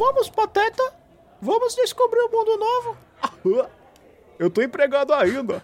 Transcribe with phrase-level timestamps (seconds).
[0.00, 0.82] Vamos, Pateta.
[1.42, 2.96] Vamos descobrir um mundo novo.
[4.38, 5.62] Eu tô empregado ainda.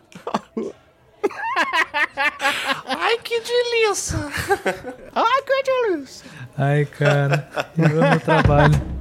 [2.85, 4.19] Ai, que delícia!
[5.15, 6.31] Ai, que delícia.
[6.59, 7.49] Ai, cara,
[7.79, 8.96] eu amo trabalho.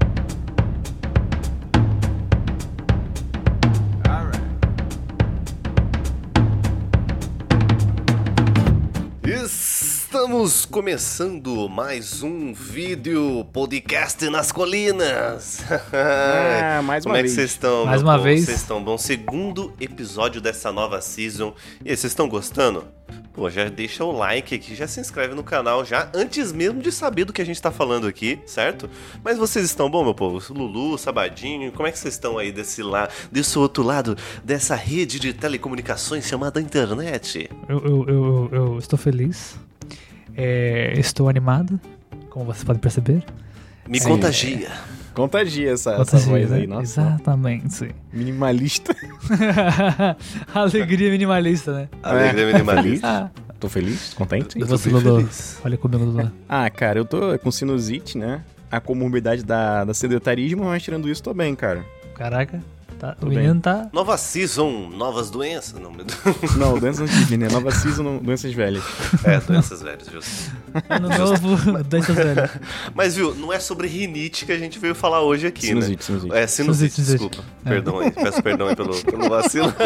[10.36, 15.64] Estamos começando mais um vídeo podcast nas colinas.
[15.94, 17.36] Ah, mais Como uma é que vez.
[17.36, 17.86] vocês estão?
[17.86, 18.26] Mais uma povo?
[18.26, 18.44] vez.
[18.44, 18.98] Vocês estão bom?
[18.98, 21.56] Segundo episódio dessa nova season.
[21.86, 22.86] E aí, vocês estão gostando?
[23.32, 26.92] Pô, já deixa o like aqui, já se inscreve no canal já antes mesmo de
[26.92, 28.90] saber do que a gente tá falando aqui, certo?
[29.24, 30.42] Mas vocês estão bom, meu povo?
[30.54, 35.18] Lulu, Sabadinho, como é que vocês estão aí desse lá, desse outro lado dessa rede
[35.18, 37.50] de telecomunicações chamada internet?
[37.70, 39.58] Eu, eu, eu, eu estou feliz.
[40.36, 41.80] É, estou animado,
[42.30, 43.24] como vocês podem perceber.
[43.88, 44.10] Me Sim.
[44.10, 44.70] contagia.
[45.14, 46.58] Contagia essa, essa Contagia, voz né?
[46.58, 46.82] aí, nossa.
[47.02, 47.96] Exatamente.
[48.12, 48.94] Minimalista.
[50.54, 51.90] Alegria minimalista, né?
[52.04, 52.54] Alegria É.
[52.54, 53.08] minimalista.
[53.08, 54.58] Ah, Tô feliz, contente.
[54.58, 55.18] e Eu tô você, Lulu?
[55.22, 55.62] feliz.
[55.64, 56.32] Olha comigo, Lulu.
[56.50, 58.42] Ah, cara, eu tô com sinusite, né?
[58.70, 61.86] A comorbidade da, da sedentarismo, mas tirando isso, tô bem, cara.
[62.16, 62.62] Caraca,
[62.96, 63.88] tá, o Tudo menino tá.
[63.94, 65.80] Nova season, novas doenças?
[65.80, 65.92] Não.
[66.58, 67.48] Não, doenças antigas, né?
[67.50, 68.84] Nova season, doenças velhas.
[69.24, 70.52] É, doenças velhas, justo.
[70.90, 72.52] Ano novo, doenças velhas.
[72.94, 76.02] Mas viu, não é sobre rinite que a gente veio falar hoje aqui, Sinusite, né?
[76.20, 76.34] sinusite.
[76.36, 77.30] É, sinusite, Sinusite, sinusite.
[77.30, 77.50] desculpa.
[77.66, 77.70] É.
[77.70, 79.74] Perdão aí, peço perdão aí pelo, pelo vacilo.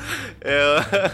[0.42, 1.10] É...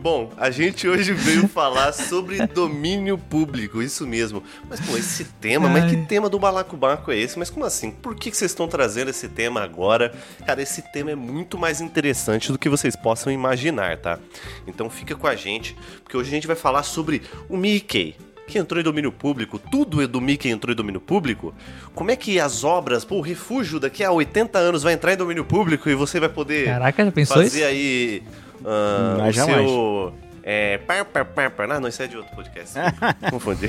[0.00, 4.42] Bom, a gente hoje veio falar sobre domínio público, isso mesmo.
[4.66, 6.06] Mas, pô, esse tema, mas que Ai.
[6.06, 7.38] tema do balacobaco é esse?
[7.38, 7.90] Mas como assim?
[7.90, 10.10] Por que que vocês estão trazendo esse tema agora?
[10.46, 14.18] Cara, esse tema é muito mais interessante do que vocês possam imaginar, tá?
[14.66, 18.58] Então fica com a gente, porque hoje a gente vai falar sobre o Mickey, que
[18.58, 21.54] entrou em domínio público, tudo é do Mickey entrou em domínio público.
[21.94, 25.16] Como é que as obras, pô, o refúgio daqui a 80 anos vai entrar em
[25.18, 27.66] domínio público e você vai poder Caraca, já pensou fazer isso?
[27.66, 28.22] aí
[28.64, 29.68] ah, Mas o jamais.
[29.68, 31.68] seu é, par, par, par, par.
[31.68, 32.74] Não, isso é de outro podcast.
[33.30, 33.68] Confundi.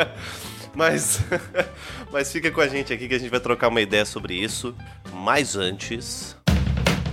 [0.74, 1.20] mas,
[2.10, 4.74] mas fica com a gente aqui que a gente vai trocar uma ideia sobre isso.
[5.12, 6.36] Mas antes,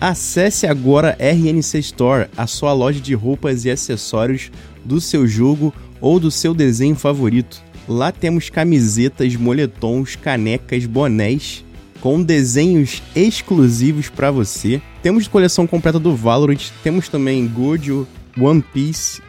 [0.02, 4.50] Acesse agora RNC Store, a sua loja de roupas e acessórios
[4.86, 7.62] do seu jogo ou do seu desenho favorito.
[7.86, 11.66] Lá temos camisetas, moletons, canecas, bonés
[12.02, 14.82] com desenhos exclusivos para você.
[15.02, 18.08] Temos coleção completa do Valorant, temos também Gojo,
[18.40, 19.22] One Piece,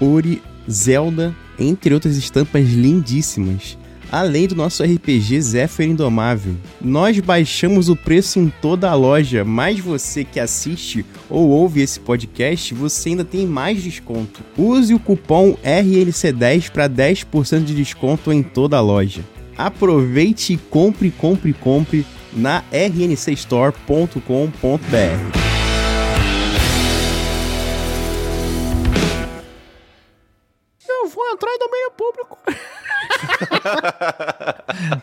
[0.00, 3.76] Ori, Zelda, entre outras estampas lindíssimas.
[4.10, 6.54] Além do nosso RPG Zephyr Indomável.
[6.80, 12.00] Nós baixamos o preço em toda a loja, mas você que assiste ou ouve esse
[12.00, 14.40] podcast, você ainda tem mais desconto.
[14.56, 19.20] Use o cupom RNC10 para 10% de desconto em toda a loja.
[19.58, 24.18] Aproveite e compre, compre, compre na rncstore.com.br.
[30.88, 32.38] Eu vou entrar em domínio público.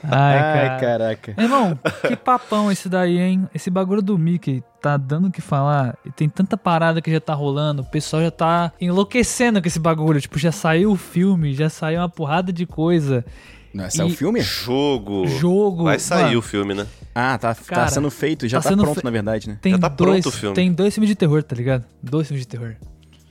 [0.03, 0.74] Ai, cara.
[0.74, 1.36] Ai, caraca.
[1.38, 1.78] Irmão,
[2.08, 3.50] que papão esse daí, hein?
[3.53, 5.97] Esse bagulho do Mickey tá dando o que falar.
[6.06, 7.81] E tem tanta parada que já tá rolando.
[7.81, 10.22] O pessoal já tá enlouquecendo com esse bagulho.
[10.22, 13.25] Tipo, já saiu o filme, já saiu uma porrada de coisa.
[13.75, 14.41] Nossa, é o filme?
[14.41, 15.28] jogo.
[15.28, 15.84] Jogo.
[15.84, 16.88] Vai sair Mano, o filme, né?
[17.13, 19.58] Ah, tá, Cara, tá sendo feito, já tá tá, pronto, fe- na verdade, né?
[19.62, 20.56] Tem Já tá dois, pronto o filme.
[20.56, 21.84] Tem dois filmes de terror, tá ligado?
[22.02, 22.75] Dois filmes de terror.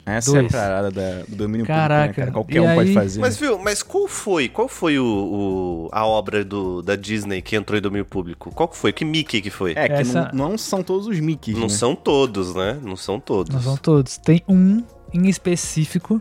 [0.06, 0.53] Essa Dois.
[0.53, 2.31] é a parada da- do domínio Caraca, público, né, cara?
[2.32, 3.21] Qualquer e um pode aí- fazer.
[3.22, 4.50] Mas viu, mas qual foi?
[4.50, 8.50] Qual foi o, o- a obra do, da Disney que entrou em domínio público?
[8.55, 8.93] Qual que foi?
[8.93, 9.72] Que Mickey que foi?
[9.75, 11.69] É, que Essa- não, não são todos os Mickeys, Não né?
[11.71, 12.78] são todos, né?
[12.82, 13.55] Não são todos.
[13.55, 14.19] Não são todos.
[14.19, 16.21] Tem um em específico.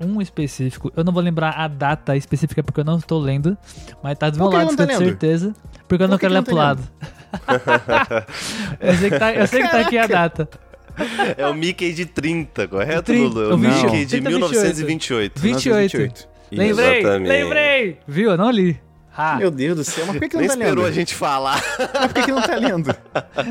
[0.00, 0.90] Um específico.
[0.96, 3.56] Eu não vou lembrar a data específica porque eu não estou lendo.
[4.02, 5.54] Mas tá do meu lado, tá com certeza.
[5.86, 6.82] Porque eu não Por que quero que ler não pro tá lado.
[8.80, 10.48] eu sei que tá, eu sei que tá aqui a data.
[11.36, 13.42] É o Mickey de 30, correto, 30, Lulu?
[13.42, 13.84] É o o 28.
[13.84, 15.40] Mickey de 30, 1928.
[15.40, 15.98] 28.
[15.98, 16.28] 28.
[16.50, 17.28] Lembrei, Exatamente.
[17.28, 17.98] lembrei.
[18.06, 18.30] Viu?
[18.32, 18.80] Eu não li.
[19.16, 20.92] Ah, Meu Deus do céu, mas por que, que não Nem tá esperou lendo?
[20.92, 21.62] a gente falar.
[21.78, 22.88] Mas por que, que não tá lendo?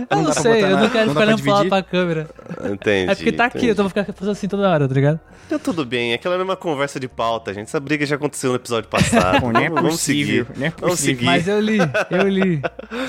[0.10, 2.30] eu não não sei, eu na- não quero ficar pra olhando pra câmera.
[2.72, 3.12] Entendi.
[3.12, 3.76] É porque tá aqui, eu entendi.
[3.76, 5.20] tô vou ficar fazendo assim toda hora, tá ligado?
[5.50, 7.68] Tá tudo bem, é aquela mesma conversa de pauta, gente.
[7.68, 9.42] Essa briga já aconteceu no episódio passado.
[9.42, 10.60] Pô, não é vamos, vamos possível, seguir.
[10.60, 11.16] não é Vamos possível.
[11.16, 11.26] seguir.
[11.26, 11.78] Mas eu li,
[12.12, 12.62] eu li.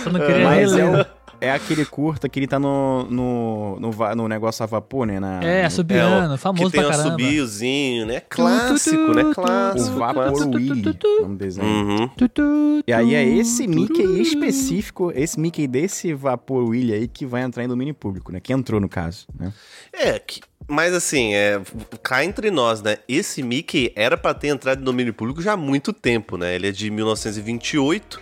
[0.02, 1.00] Só não queria Mas reler.
[1.00, 1.06] o-
[1.40, 5.18] é aquele curta que ele tá no, no, no, va- no negócio a vapor, né?
[5.20, 7.08] Na, É, assobiano, É, famoso que tem pra um caramba.
[7.16, 8.20] assobiozinho, né?
[8.28, 9.22] Clássico, né?
[9.24, 9.96] O Clássico.
[9.96, 10.56] Vapor clássico.
[10.56, 11.66] Willy, nome do desenho.
[11.66, 12.10] Uhum.
[12.86, 17.64] E aí é esse Mickey específico, esse Mickey desse Vapor Willy aí que vai entrar
[17.64, 18.40] em domínio público, né?
[18.40, 19.52] Que entrou no caso, né?
[19.92, 21.60] É, que, Mas assim, é,
[22.02, 22.98] cá entre nós, né?
[23.08, 26.54] Esse Mickey era pra ter entrado no domínio público já há muito tempo, né?
[26.54, 28.20] Ele é de 1928.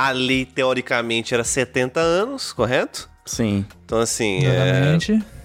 [0.00, 3.10] A lei, teoricamente, era 70 anos, correto?
[3.26, 3.66] Sim.
[3.84, 5.12] Então, assim, é, Exatamente.
[5.12, 5.37] é,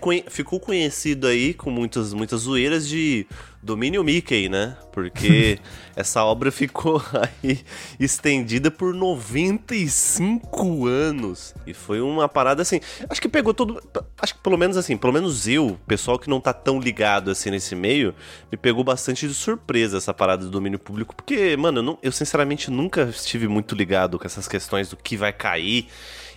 [0.00, 3.26] conhe- ficou conhecido aí com muitas, muitas zoeiras de
[3.62, 4.76] domínio Mickey, né?
[4.92, 5.58] Porque
[5.96, 7.02] essa obra ficou
[7.42, 7.60] aí
[7.98, 11.54] estendida por 95 anos.
[11.66, 12.80] E foi uma parada assim.
[13.08, 13.82] Acho que pegou todo.
[14.18, 17.50] Acho que pelo menos assim, pelo menos eu, pessoal que não tá tão ligado assim
[17.50, 18.14] nesse meio,
[18.50, 21.14] me pegou bastante de surpresa essa parada do domínio público.
[21.14, 25.16] Porque, mano, eu, não- eu sinceramente nunca estive muito ligado com essas questões do que
[25.16, 25.86] vai cair.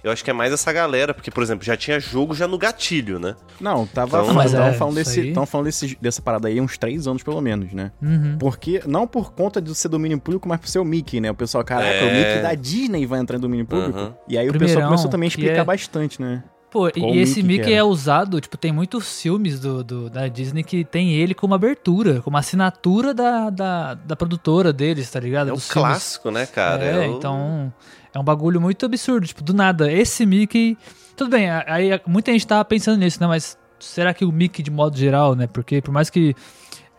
[0.04, 2.57] Eu acho que é mais essa galera, porque, por exemplo, já tinha jogo já no
[2.57, 3.36] gatilho, né?
[3.60, 6.62] Não, tava Então- falando, Mas é, falando, isso desse, falando desse, dessa parada aí há
[6.62, 7.92] uns três anos, pelo menos, né?
[8.01, 8.38] Uhum.
[8.40, 11.30] Porque, não por conta de ser domínio público, mas por ser o Mickey, né?
[11.31, 12.01] O pessoal, caraca, É.
[12.04, 13.98] o Mickey da Disney vai entrar em domínio público.
[14.00, 14.13] Uhum.
[14.28, 16.44] E aí o Primeirão, pessoal começou também a explicar é- bastante, né?
[16.72, 20.63] Pô, e Qual esse Mickey é usado, tipo, tem muitos filmes do, do- da Disney
[20.63, 25.50] que tem ele como abertura, como assinatura da, da, da produtora deles, tá ligado?
[25.50, 25.90] É um Dos filmes.
[25.90, 26.84] clássico, né, cara?
[26.86, 27.74] É, o- então
[28.13, 30.77] é um bagulho muito absurdo, tipo, do nada, esse Mickey...
[31.15, 34.71] Tudo bem, aí muita gente tava pensando nisso, né, mas será que o Mickey de
[34.71, 36.33] modo geral, né, porque por mais que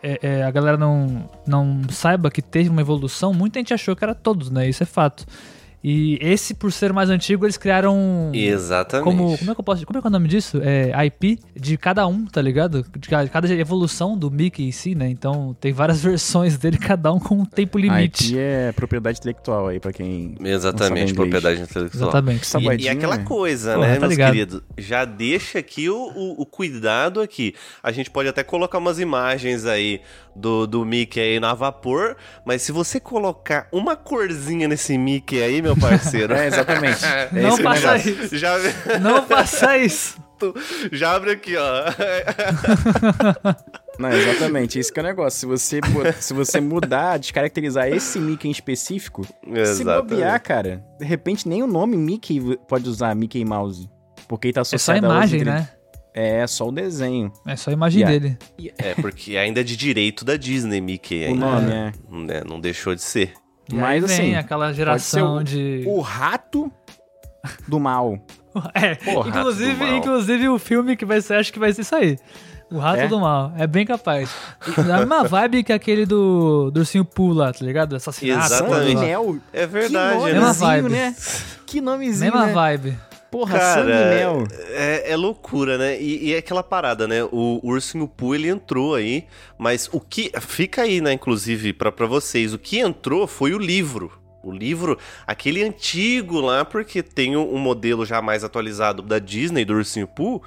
[0.03, 4.03] é, é, a galera não, não saiba que teve uma evolução, muita gente achou que
[4.03, 5.25] era todos, né, isso é fato.
[5.83, 8.29] E esse, por ser mais antigo, eles criaram...
[8.33, 9.03] Exatamente.
[9.03, 9.85] Como, como é que eu posso.
[9.85, 10.59] Como é que é o nome disso?
[10.63, 12.85] É IP de cada um, tá ligado?
[12.97, 15.09] De ca- cada evolução do Mickey em si, né?
[15.09, 18.25] Então tem várias versões dele, cada um com um tempo limite.
[18.27, 20.35] Aqui é propriedade intelectual aí, pra quem.
[20.39, 22.03] não Exatamente, propriedade intelectual.
[22.09, 22.43] Exatamente.
[22.43, 23.23] E, Sabadinho, e aquela né?
[23.23, 24.31] coisa, Porra, né, tá meus ligado.
[24.33, 24.61] queridos?
[24.77, 27.55] Já deixa aqui o, o- o cuidado aqui.
[27.81, 29.99] A gente pode até colocar umas imagens aí
[30.35, 35.61] do, do Mickey aí na vapor, mas se você colocar uma corzinha nesse Mickey aí,
[35.61, 36.33] meu parceiro...
[36.33, 37.03] É, exatamente.
[37.05, 38.23] É Não faça negócio.
[38.25, 38.37] isso.
[38.37, 38.57] já,
[38.99, 40.17] Não faça isso!
[40.91, 41.83] já abre aqui, ó.
[43.99, 44.79] Não, exatamente.
[44.79, 45.39] Isso que é o negócio.
[45.39, 45.79] Se você,
[46.19, 50.09] se você mudar, descaracterizar esse Mickey em específico, se Exatamente.
[50.09, 53.87] bobear, cara, de repente nem o nome Mickey pode usar Mickey Mouse.
[54.27, 55.69] Porque ele tá É só a associado a imagem, né?
[56.13, 57.31] É, só o desenho.
[57.47, 58.19] É só a imagem Yeah.
[58.19, 58.37] dele.
[58.77, 61.23] É, porque ainda é de direito da Disney, Mickey.
[61.23, 61.93] O ainda, nome, é.
[62.09, 62.43] né?
[62.47, 63.33] Não deixou de ser.
[63.71, 65.83] E Mas, vem assim, aquela geração pode de.
[65.87, 66.71] O rato
[67.67, 68.17] do mal.
[68.73, 69.95] É, Porra, inclusive, Mal.
[69.95, 72.17] inclusive o filme que vai ser, acho que vai ser isso aí.
[72.69, 73.07] O Rato É?
[73.07, 73.53] do Mal.
[73.57, 74.29] É bem capaz.
[74.77, 77.95] E Na mesma vibe que aquele do, do Ursinho Poo lá, tá ligado?
[77.95, 78.53] Assassinato.
[78.53, 78.95] Exatamente.
[78.95, 79.35] lá.
[79.53, 80.33] É verdade, que né?
[80.33, 80.89] Mesma nomezinho, vibe.
[80.89, 81.15] né?
[81.65, 82.53] Que nomezinho, Mesma né?
[82.53, 82.97] vibe.
[83.31, 84.47] Porra, Cara, sangue e mel.
[84.71, 85.99] É, é loucura, né?
[86.01, 87.23] E, e é aquela parada, né?
[87.23, 89.25] O Ursinho Poo, ele entrou aí,
[89.57, 90.31] mas o que...
[90.41, 92.53] Fica aí, né, inclusive, pra vocês.
[92.53, 94.11] O que entrou foi o livro.
[94.43, 99.63] O livro, aquele antigo lá, porque tem um, um modelo já mais atualizado da Disney,
[99.63, 100.41] do Ursinho Poo,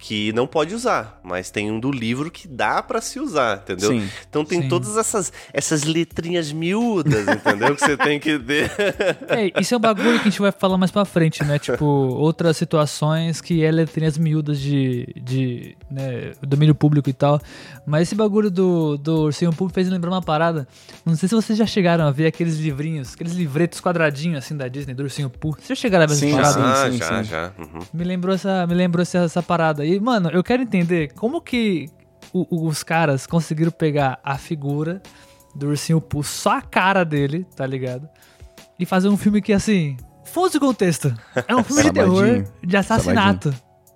[0.00, 3.90] que não pode usar, mas tem um do livro que dá pra se usar, entendeu?
[3.90, 4.08] Sim.
[4.28, 4.68] Então tem Sim.
[4.68, 7.76] todas essas, essas letrinhas miúdas, entendeu?
[7.76, 8.70] que você tem que ter.
[9.28, 11.58] É, isso é um bagulho que a gente vai falar mais pra frente, né?
[11.58, 17.40] Tipo, outras situações que é letrinhas miúdas de, de né, domínio público e tal.
[17.86, 20.66] Mas esse bagulho do, do Ursinho Público fez lembrar uma parada.
[21.04, 24.66] Não sei se vocês já chegaram a ver aqueles livrinhos, aqueles livretos quadradinhos assim da
[24.68, 25.52] Disney, do Ursinho Poo.
[25.52, 26.52] Vocês já chegaram a ver essa parada?
[26.52, 27.30] sim, ah, sim, já, sim.
[27.30, 27.52] já.
[27.58, 27.80] uhum.
[27.92, 29.84] Me lembrou essa, me lembrou essa, essa parada.
[29.84, 31.88] E, mano, eu quero entender como que
[32.32, 35.02] o- os caras conseguiram pegar a figura
[35.54, 38.08] do ursinho Pooh, só a cara dele, tá ligado?
[38.78, 41.12] E fazer um filme que, assim, fosse o contexto.
[41.48, 43.52] É um filme de terror, de assassinato,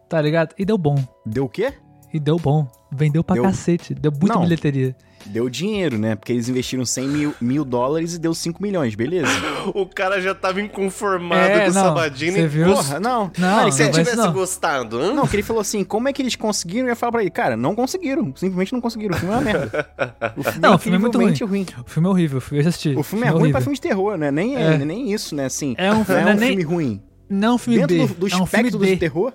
[0.09, 0.55] tá ligado?
[0.59, 0.97] E deu bom.
[1.25, 1.75] Deu o quê?
[2.13, 2.67] E deu bom.
[2.93, 3.95] Vendeu pra Deu- cacete.
[3.95, 4.43] Deu muita Não.
[4.43, 4.97] bilheteria.
[5.27, 6.15] Deu dinheiro, né?
[6.15, 9.31] Porque eles investiram 100 mil, mil dólares e deu 5 milhões, beleza?
[9.75, 12.33] O cara já tava inconformado É, com o não, Sabadini.
[12.33, 12.67] você viu?
[12.67, 13.31] Porra, não.
[13.39, 14.33] Não, Cara, Se vai tivesse não.
[14.33, 15.15] gostado?
[15.15, 16.87] Não, que ele falou assim, como é que eles conseguiram?
[16.87, 18.25] Eu ia falar pra ele, cara, não conseguiram.
[18.37, 19.15] Simplesmente não conseguiram.
[19.17, 19.89] O filme é uma merda.
[20.37, 21.67] O filme Não, o filme é muito incrivelmente ruim.
[21.87, 22.95] O filme é horrível, eu assisti.
[22.97, 23.61] O filme é ruim pra horrível.
[23.63, 24.31] filme de terror, né?
[24.31, 24.75] Nem, É.
[24.75, 24.79] é.
[24.79, 25.47] nem isso, né?
[25.47, 27.03] Assim, É um não filme- é não é um nem- filme ruim.
[27.31, 28.07] Não é um filme Dentro B.
[28.07, 28.95] do, do é um filme espectro B.
[28.95, 29.33] do terror,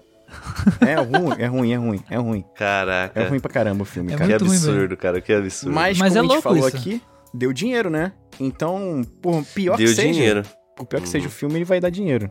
[0.82, 2.46] é ruim, é ruim, é ruim, é ruim.
[2.56, 3.20] Caraca.
[3.20, 4.38] É ruim pra caramba o filme, É cara.
[4.38, 5.74] Que muito ruim, absurdo, cara, que absurdo.
[5.74, 6.78] Mas, Mas como é a gente louco falou isso.
[6.78, 7.02] aqui,
[7.34, 8.12] deu dinheiro, né?
[8.40, 10.44] Então, por pior Deu que seja, dinheiro.
[10.76, 12.30] por pior que seja o filme, ele vai dar dinheiro.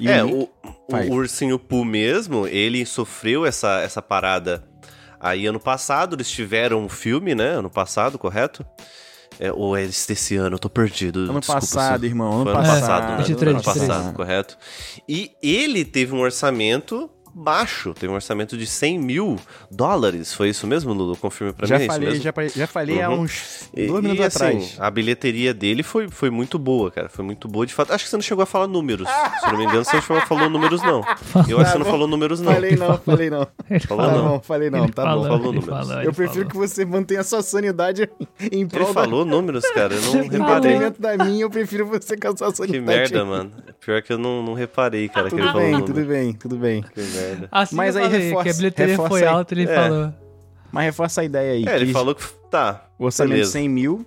[0.00, 0.48] E é, o
[0.90, 4.64] o, o Ursinho Poo mesmo, ele sofreu essa, essa parada
[5.20, 6.16] aí ano passado.
[6.16, 7.50] Eles tiveram um filme, né?
[7.50, 8.64] Ano passado, correto?
[9.40, 10.54] É, ou é esse desse ano?
[10.56, 11.20] Eu tô perdido.
[11.30, 12.80] Ano desculpa, passado, se- irmão, ano Foi ano passado.
[12.80, 13.16] passado, né?
[13.18, 13.88] 23, ano 23.
[13.88, 14.58] passado, correto.
[15.08, 17.92] E ele teve um orçamento baixo.
[17.94, 19.38] Teve um orçamento de 100 mil
[19.70, 20.32] dólares.
[20.32, 21.16] Foi isso mesmo, Lulu?
[21.16, 21.82] Confirme pra Já mim.
[21.82, 22.24] é isso falei, mesmo?
[22.24, 23.20] já, falei- já falei há Uhum.
[23.22, 24.76] uns E- dois minutos e, assim, atrás.
[24.78, 27.08] a bilheteria dele foi, foi muito boa, cara.
[27.08, 27.92] Foi muito boa, de fato.
[27.92, 29.08] Acho que você não chegou a falar números.
[29.40, 31.02] Se não me engano, você não falou números, não.
[31.48, 32.52] Eu acho que você não falou números, não.
[32.52, 33.46] Falei não, falei não.
[33.70, 34.28] Ele Falou Tá não.
[34.28, 35.28] bom, falei não, Ele tá falou, bom.
[35.30, 35.66] falou ele números.
[35.88, 36.50] falou, Eu ele prefiro falou.
[36.50, 38.08] que você mantenha a sua sanidade
[38.40, 39.94] em Ele prol da- falou números, cara.
[39.94, 40.60] Eu não em reparei.
[40.72, 42.84] detrimento da minha, eu prefiro você com a sua Que sanidade.
[42.86, 43.52] merda, mano.
[43.84, 46.82] Pior que eu não, não reparei, cara, que ele Tudo bem, tudo bem, tudo bem.
[46.82, 47.23] Que merda.
[47.50, 49.28] Assim Mas aí falei, reforça- que a bilheteria reforça foi aí.
[49.28, 49.74] alta, ele É.
[49.74, 50.14] falou.
[50.72, 51.64] Mas reforça a ideia aí.
[51.66, 52.24] É, ele falou que.
[52.50, 52.86] Tá.
[52.98, 53.50] o orçamento de beleza.
[53.52, 54.06] 100 mil.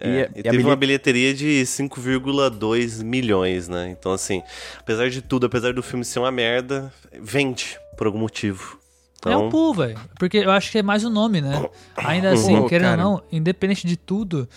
[0.00, 3.90] É, e, e, a- e teve uma bilheteria de 5,2 milhões, né?
[3.90, 4.42] Então, assim,
[4.78, 8.78] apesar de tudo, apesar do filme ser uma merda, vende por algum motivo.
[9.24, 9.98] É Então, o Pooh, velho.
[10.18, 11.68] Porque eu acho que é mais o nome, né?
[11.96, 13.06] Ainda assim, Pô, querendo cara.
[13.06, 14.48] ou não, independente de tudo,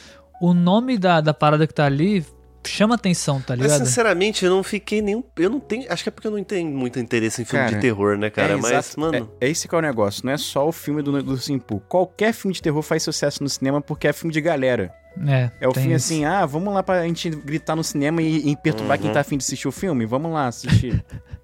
[0.41, 2.25] o nome da, da parada que tá ali
[2.69, 3.85] chama atenção, tá Mas ligado?
[3.85, 5.23] sinceramente, eu não fiquei nenhum.
[5.37, 5.91] Eu não tenho.
[5.91, 8.29] Acho que é porque eu não tenho muito interesse em filme Cara, de terror, né,
[8.29, 8.53] cara?
[8.53, 9.31] é Mas, exato- mano.
[9.39, 10.25] É, é esse que é o negócio.
[10.25, 11.81] Não é só o filme do, do Simpu.
[11.87, 14.93] Qualquer filme de terror faz sucesso no cinema porque é filme de galera.
[15.27, 16.07] É, É o filme isso.
[16.13, 19.03] assim, ah, vamos lá pra gente gritar no cinema e, e perturbar Uhum.
[19.03, 20.05] quem tá afim de assistir o filme?
[20.05, 21.01] Vamos lá assistir.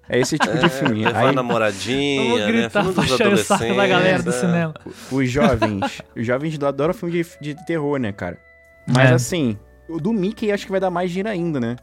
[0.08, 1.04] É esse tipo de filme.
[1.06, 2.46] Levar Aí, a namoradinha, Vamos né?
[2.52, 4.74] gritar Filme pra dos o saco da galera do adolescentes, cinema.
[5.10, 8.36] os jovens, os jovens adoram filme de, de terror, né, cara?
[8.86, 9.14] Mas É.
[9.14, 9.56] assim,
[9.94, 11.76] o do Mickey acho que vai dar mais dinheiro ainda, né?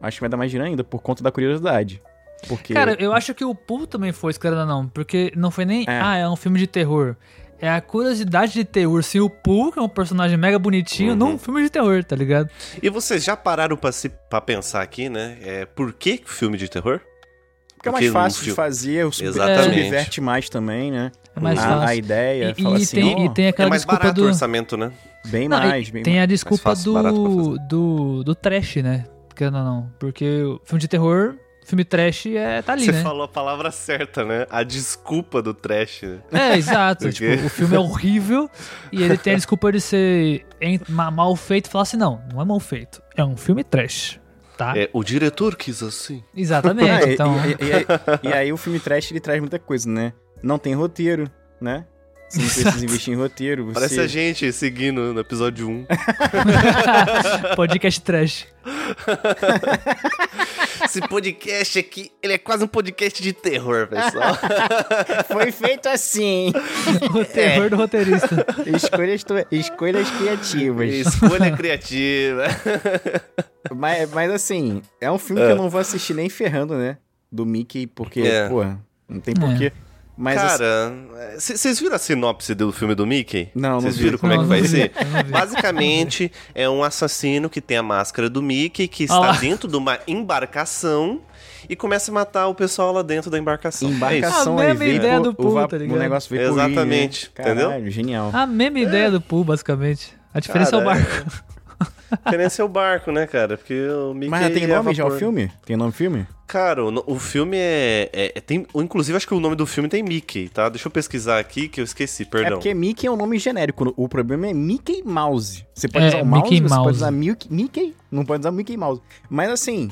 [0.00, 2.02] Acho que vai dar mais dinheiro ainda por conta da curiosidade.
[2.48, 2.74] Porque.
[2.74, 6.00] Cara, eu acho que o Pooh também foi, cara não, porque não foi nem, É.
[6.00, 7.16] ah, é um filme de terror.
[7.58, 11.16] É a curiosidade de ter o ursinho Pooh, que é um personagem mega bonitinho, Uhum.
[11.16, 12.50] num filme de terror, tá ligado?
[12.82, 15.38] E vocês já pararam pra, se, pra pensar aqui, né?
[15.40, 17.00] É, por que filme de terror?
[17.74, 21.10] Porque é mais fácil de fazer, o subverte mais também, né?
[21.34, 21.88] É mais a, fácil.
[21.88, 24.20] a ideia, E, fala e assim, tem, ó, e tem É aquela mais desculpa barato
[24.20, 24.24] do.
[24.26, 24.92] o orçamento, né?
[25.26, 26.22] Bem Não, mais, bem tem mais.
[26.24, 29.04] a desculpa do, do, do trash, né?
[29.34, 29.92] Querendo ou não.
[29.98, 33.02] Porque o filme de terror, filme trash é, tá ali, Você né?
[33.02, 34.46] falou a palavra certa, né?
[34.50, 36.02] A desculpa do trash.
[36.02, 36.52] né?
[36.52, 37.04] É, exato.
[37.10, 38.48] Porque- tipo, o filme é horrível
[38.92, 40.46] e ele tem a desculpa de ser
[40.88, 43.02] mal feito e falar assim: não, não é mal feito.
[43.16, 44.18] É um filme trash.
[44.56, 44.72] Tá?
[44.74, 46.24] É, o diretor quis assim.
[46.34, 46.88] Exatamente.
[46.90, 47.34] Ah, e- então.
[47.44, 47.86] e, e- e aí,
[48.22, 50.14] e aí o filme trash ele traz muita coisa, né?
[50.42, 51.30] Não tem roteiro,
[51.60, 51.84] né?
[52.28, 53.66] Você não precisa investir em roteiro.
[53.66, 53.74] Você...
[53.74, 55.86] Parece a gente seguindo no episódio 1.
[57.56, 58.46] Podcast trash.
[60.84, 64.36] Esse podcast aqui, ele é quase um podcast de terror, pessoal.
[65.26, 66.52] Foi feito assim.
[67.14, 68.46] O terror do roteirista.
[68.66, 70.90] Escolhas, tu- escolhas criativas.
[70.92, 72.44] Escolha criativa.
[73.74, 76.98] Mas, mas assim, é um filme que eu não vou assistir nem ferrando, né?
[77.32, 78.48] Do Mickey, porque, É.
[78.48, 78.64] pô,
[79.08, 79.72] não tem porquê.
[80.18, 80.94] Mas Cara,
[81.38, 83.50] vocês viram a sinopse do filme do Mickey?
[83.54, 84.04] Não, não Vocês vi.
[84.04, 84.92] viram como é Não, que não vai vi, ser?
[85.24, 85.30] vi.
[85.30, 89.98] Basicamente, é um assassino que tem a máscara do Mickey, que está dentro de uma
[90.08, 91.20] embarcação
[91.68, 93.90] e começa a matar o pessoal lá dentro da embarcação.
[93.90, 95.98] embarcação A aí mesma veio ideia do o, Pooh, va- tá o ligado?
[95.98, 96.64] negócio veio né?
[96.64, 97.68] Exatamente, entendeu?
[97.68, 98.30] Caralho, genial.
[98.32, 100.14] A mesma ideia do Pooh, basicamente.
[100.32, 101.42] A diferença é o barco.
[102.10, 103.56] A diferença é o barco, né, cara?
[103.56, 104.28] Porque o Mickey.
[104.28, 105.50] Mas tem é nome já o filme?
[105.64, 106.26] Tem nome filme?
[106.46, 109.88] Cara, o, o filme é, é- é- tem, inclusive, acho que o nome do filme
[109.88, 110.68] tem Mickey, tá?
[110.68, 112.52] Deixa eu pesquisar aqui que eu esqueci, É perdão.
[112.58, 113.92] porque Mickey é um nome genérico.
[113.96, 115.66] O problema é Mickey Mouse.
[115.74, 116.96] Você pode É, usar o mouse, Mickey você pode Mouse.
[116.98, 119.02] usar Mickey, Mickey, não pode usar Mickey Mouse.
[119.28, 119.90] Mas assim,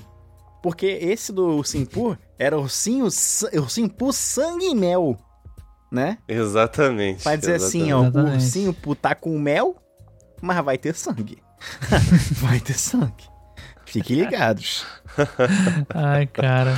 [0.62, 5.16] porque esse do Simpur era ursinho, ursinho por sangue e mel,
[5.90, 6.18] né?
[6.28, 7.25] Exatamente.
[7.25, 8.30] Pra dizer assim, ó, Exatamente.
[8.30, 9.75] o ursinho por tá com mel,
[10.40, 11.38] mas vai ter sangue.
[12.40, 13.25] vai ter sangue.
[13.85, 14.85] Fiquem ligados.
[15.94, 16.75] Ai, cara.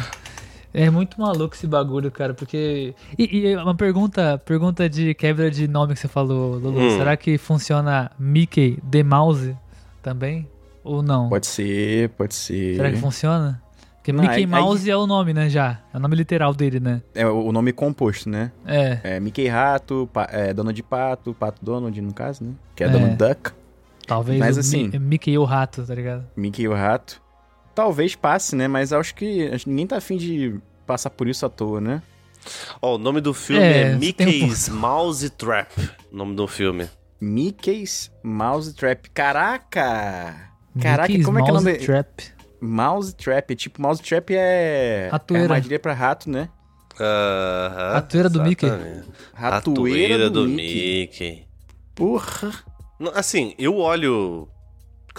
[0.74, 2.94] É muito maluco esse bagulho, cara, porque.
[3.18, 6.78] E, e uma pergunta, pergunta de quebra de nome que você falou, Lulu.
[6.80, 6.98] Hum.
[6.98, 9.56] Será que funciona Mickey The Mouse
[10.02, 10.46] também?
[10.84, 11.28] Ou não?
[11.30, 12.76] Pode ser, pode ser.
[12.76, 13.62] Será que funciona?
[13.96, 15.80] Porque Não, Mickey aí- Mouse é o nome, né, já.
[15.92, 17.02] É o nome literal dele, né?
[17.14, 18.52] É o o nome composto, né?
[18.64, 18.98] É.
[19.02, 22.52] É Mickey Rato, pa, é, Donald Pato, Pato Donald, no caso, né?
[22.76, 22.90] Que é, É.
[22.90, 23.50] Donald Duck.
[24.06, 26.26] Talvez Mas o assim- Mi- Mickey e o rato, tá ligado?
[26.36, 27.20] Mickey e o Rato.
[27.74, 28.68] Talvez passe, né?
[28.68, 32.02] Mas acho que acho que ninguém tá afim de passar por isso à toa, né?
[32.80, 35.72] Ó, o nome do filme É, é, tem um Mickey's Mouse Trap.
[36.12, 36.88] O nome do filme.
[37.20, 39.10] Mickey's Mouse Trap.
[39.10, 40.50] Caraca!
[40.80, 41.78] Caraca, Mickey's como é que é o Mouse nome?
[41.78, 42.22] Trap.
[42.60, 43.56] Mouse Trap.
[43.56, 45.08] Tipo, Mouse Trap é.
[45.10, 45.42] Ratoeira.
[45.44, 46.48] É armadilha pra rato, né?
[46.98, 48.66] Aham, Ratoeira do Mickey.
[48.68, 51.00] Ratoeira, Ratoeira do, do Mickey.
[51.00, 51.46] Mickey.
[51.94, 52.52] Porra!
[53.14, 54.48] Assim, eu olho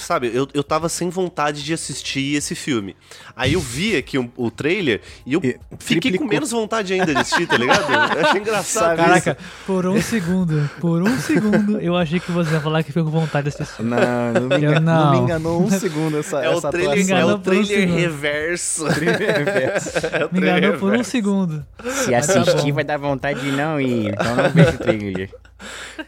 [0.02, 2.96] sabe, eu, eu tava sem vontade de assistir esse filme.
[3.36, 6.28] Aí eu vi aqui o, o trailer e eu E fiquei com triplicou.
[6.28, 7.92] menos vontade ainda de assistir, tá ligado?
[8.18, 9.10] Eu achei engraçado Sabe, isso.
[9.24, 13.12] Caraca, por um segundo, por um segundo, eu achei que você ia falar que ficou
[13.12, 13.84] com vontade de assistir.
[13.84, 13.98] Não,
[14.34, 15.24] não me, engan- não me não.
[15.24, 17.96] enganou um segundo essa, É o essa trailer, é o por um trailer segundo.
[17.98, 18.86] reverso.
[20.18, 21.12] É o Me trailer enganou por um reverso.
[21.12, 21.66] segundo.
[22.04, 25.30] Se assistir vai dar vontade de não ir, então não vejo o trailer.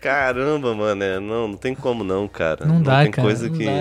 [0.01, 2.65] Caramba, mano, é, não, não tem como não, cara.
[2.65, 3.27] Não, dá, tem cara.
[3.27, 3.65] coisa não que.
[3.65, 3.71] dá.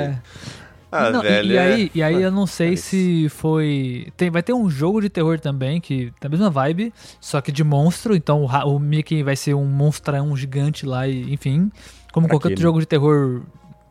[0.90, 1.52] Ah, Não, e- velho.
[1.52, 4.08] e, é- aí, e aí eu não sei Mas- se foi.
[4.16, 7.52] Tem, vai ter um jogo de terror também, que tem a mesma vibe, só que
[7.52, 8.16] de monstro.
[8.16, 11.70] Então o, o Mickey vai ser um monstrão gigante lá, e, enfim.
[12.10, 13.42] Como Pra qualquer outro jogo de terror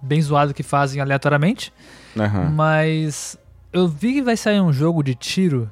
[0.01, 1.71] bem zoado que fazem aleatoriamente.
[2.17, 2.49] Aham.
[2.49, 3.37] Mas
[3.71, 5.69] eu vi que vai sair um jogo de tiro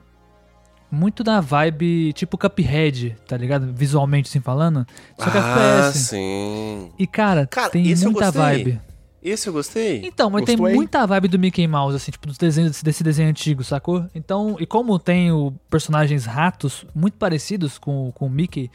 [0.91, 3.73] muito da vibe tipo Cuphead, tá ligado?
[3.73, 4.85] Visualmente assim falando.
[5.17, 5.41] Só que ah,
[5.87, 5.99] FPS.
[5.99, 6.91] sim.
[6.99, 8.79] E cara, Cara, tem muita vibe.
[9.27, 10.01] Esse eu gostei.
[10.05, 10.73] Então, mas tem aí?
[10.75, 14.05] muita vibe do Mickey Mouse, assim, tipo, dos desenhos desse, desse desenho antigo, sacou?
[14.13, 18.69] Então, e como tem o personagens ratos muito parecidos com, com o Mickey,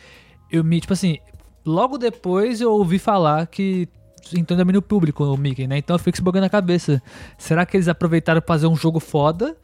[0.51, 1.19] eu me, tipo assim,
[1.65, 3.89] logo depois eu ouvi falar que
[4.35, 5.79] entrou em domínio público o Mickey, né?
[5.79, 7.01] Então eu fico se bugando na cabeça.
[7.39, 9.57] Será que eles aproveitaram pra fazer um jogo foda?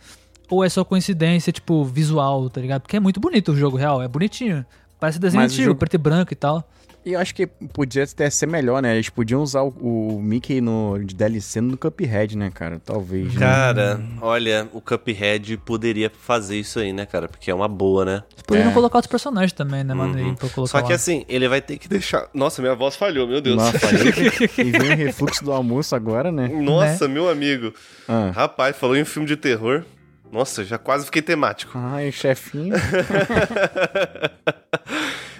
[0.48, 2.82] Ou é só coincidência, tipo, visual, tá ligado?
[2.82, 4.64] Porque é muito bonito o jogo real, é bonitinho.
[5.00, 6.68] Parece desenho Mas o antigo, jogo- preto e branco e tal.
[7.06, 8.92] E eu acho que podia até ser melhor, né?
[8.96, 9.68] Eles podiam usar o,
[10.16, 12.80] o Mickey no, de DLC no Cuphead, né, cara?
[12.84, 13.32] Talvez.
[13.32, 13.38] né?
[13.38, 17.28] Cara, olha, o Cuphead poderia fazer isso aí, né, cara?
[17.28, 18.22] Porque é uma boa, né?
[18.44, 18.74] Poderiam É.
[18.74, 20.18] colocar outros personagens também, né, mano?
[20.18, 20.30] Uhum.
[20.30, 20.96] Aí pra colocar Só que lá.
[20.96, 22.28] assim, ele vai ter que deixar.
[22.34, 23.54] Nossa, minha voz falhou, meu Deus.
[23.56, 23.78] Nossa,
[24.60, 26.48] e vem o refluxo do almoço agora, né?
[26.48, 27.72] Nossa, meu amigo.
[28.08, 28.32] Ah.
[28.34, 29.84] Rapaz, falou em filme de terror.
[30.32, 31.70] Nossa, já quase fiquei temático.
[31.78, 32.74] Ai, chefinho.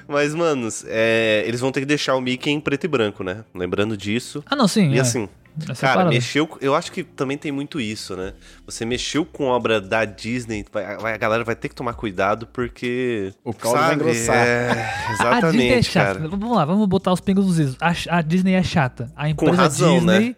[0.08, 3.44] Mas, manos, é, eles vão ter que deixar o Mickey em preto e branco, né?
[3.54, 4.42] Lembrando disso.
[4.46, 4.90] Ah, não, sim.
[4.92, 5.00] E é.
[5.00, 5.28] assim,
[5.62, 6.10] Essa é cara, parada.
[6.14, 6.48] mexeu.
[6.60, 8.32] Eu acho que também tem muito isso, né?
[8.66, 13.32] Você mexeu com obra da Disney, vai- a galera vai ter que tomar cuidado porque.
[13.42, 14.36] O caldo vai engrossar.
[14.36, 14.70] É,
[15.18, 16.14] A Disney é exatamente, chata.
[16.20, 16.28] cara.
[16.28, 17.76] Vamos lá, vamos botar os pingos nos is.
[17.80, 19.10] A, a Disney é chata.
[19.16, 20.36] A empresa razão, Disney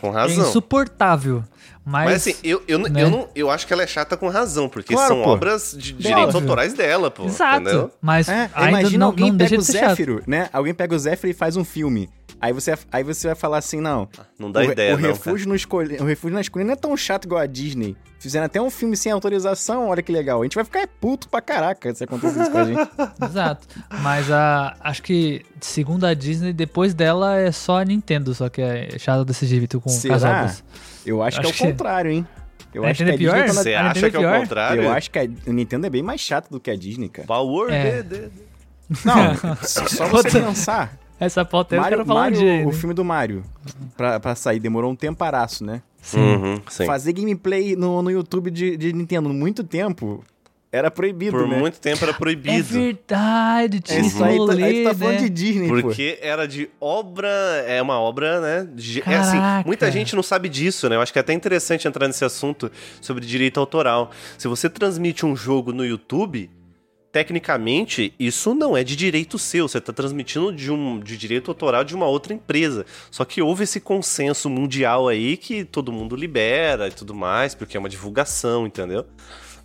[0.00, 0.48] Com é razão.
[0.48, 1.44] insuportável.
[1.90, 3.02] Mas, Mas assim, eu, eu, né?
[3.02, 5.30] eu, não, eu acho que ela é chata com razão, porque Claro, são pô.
[5.30, 6.40] obras de direitos Óbvio.
[6.42, 7.24] autorais dela, pô.
[7.24, 7.62] Exato.
[7.62, 7.90] Entendeu?
[8.00, 9.72] Mas É, ainda imagina não, alguém não pega o chato.
[9.72, 10.48] Zéfiro, né?
[10.52, 12.08] Alguém pega o Zéfiro e faz um filme.
[12.40, 14.08] Aí você, aí você vai falar assim, não.
[14.38, 16.76] Não dá o, ideia, o não, refúgio no escolhe, O refúgio na escolha não é
[16.76, 17.96] tão chato igual a Disney.
[18.20, 20.40] Fizeram até um filme sem autorização, olha que legal.
[20.40, 22.88] A gente vai ficar puto pra caraca se acontecer isso com a gente.
[23.28, 23.66] Exato.
[24.00, 28.62] Mas a, acho que, segundo a Disney, depois dela é só a Nintendo, só que
[28.62, 30.14] é chata desse jeito com Será?
[30.16, 30.64] as obras.
[31.04, 32.26] Eu acho, Acho que é o que- contrário, hein?
[32.72, 33.46] Eu A acho que a é Disney pior?
[33.46, 34.40] tá na- Você acha que é o pior?
[34.40, 34.82] contrário?
[34.84, 37.26] Eu acho que a Nintendo é bem mais chato do que a Disney, cara.
[37.26, 38.02] Power É.
[38.02, 38.30] de- de-
[39.04, 40.96] Não, só você pensar.
[41.18, 42.52] Essa pauta eu Mario, quero falar um dia.
[42.52, 42.72] aí, o né?
[42.72, 43.42] filme do Mario,
[43.96, 45.82] pra, pra sair, demorou um temparaço, né?
[46.00, 46.18] Sim.
[46.18, 46.86] Uhum, sim.
[46.86, 50.24] Fazer gameplay no, no YouTube de, de Nintendo muito tempo
[50.72, 51.58] era proibido, Por né?
[51.58, 52.62] muito tempo era É proibido.
[52.68, 55.20] verdade, tinha É esse isso aí, tá, rolê, aí tu tá falando né?
[55.22, 55.80] de Disney, pô.
[55.82, 57.28] Porque era de obra,
[57.66, 58.68] é uma obra, né?
[58.74, 60.94] de- é assim, muita gente não sabe disso, né?
[60.96, 64.10] Eu acho que é até interessante entrar nesse assunto sobre direito autoral.
[64.38, 66.48] Se você transmite um jogo no YouTube,
[67.12, 69.66] tecnicamente, isso não é de direito seu.
[69.68, 72.86] Você está transmitindo de um de direito autoral de uma outra empresa.
[73.10, 77.76] Só que houve esse consenso mundial aí que todo mundo libera e tudo mais, porque
[77.76, 79.04] é uma divulgação, entendeu?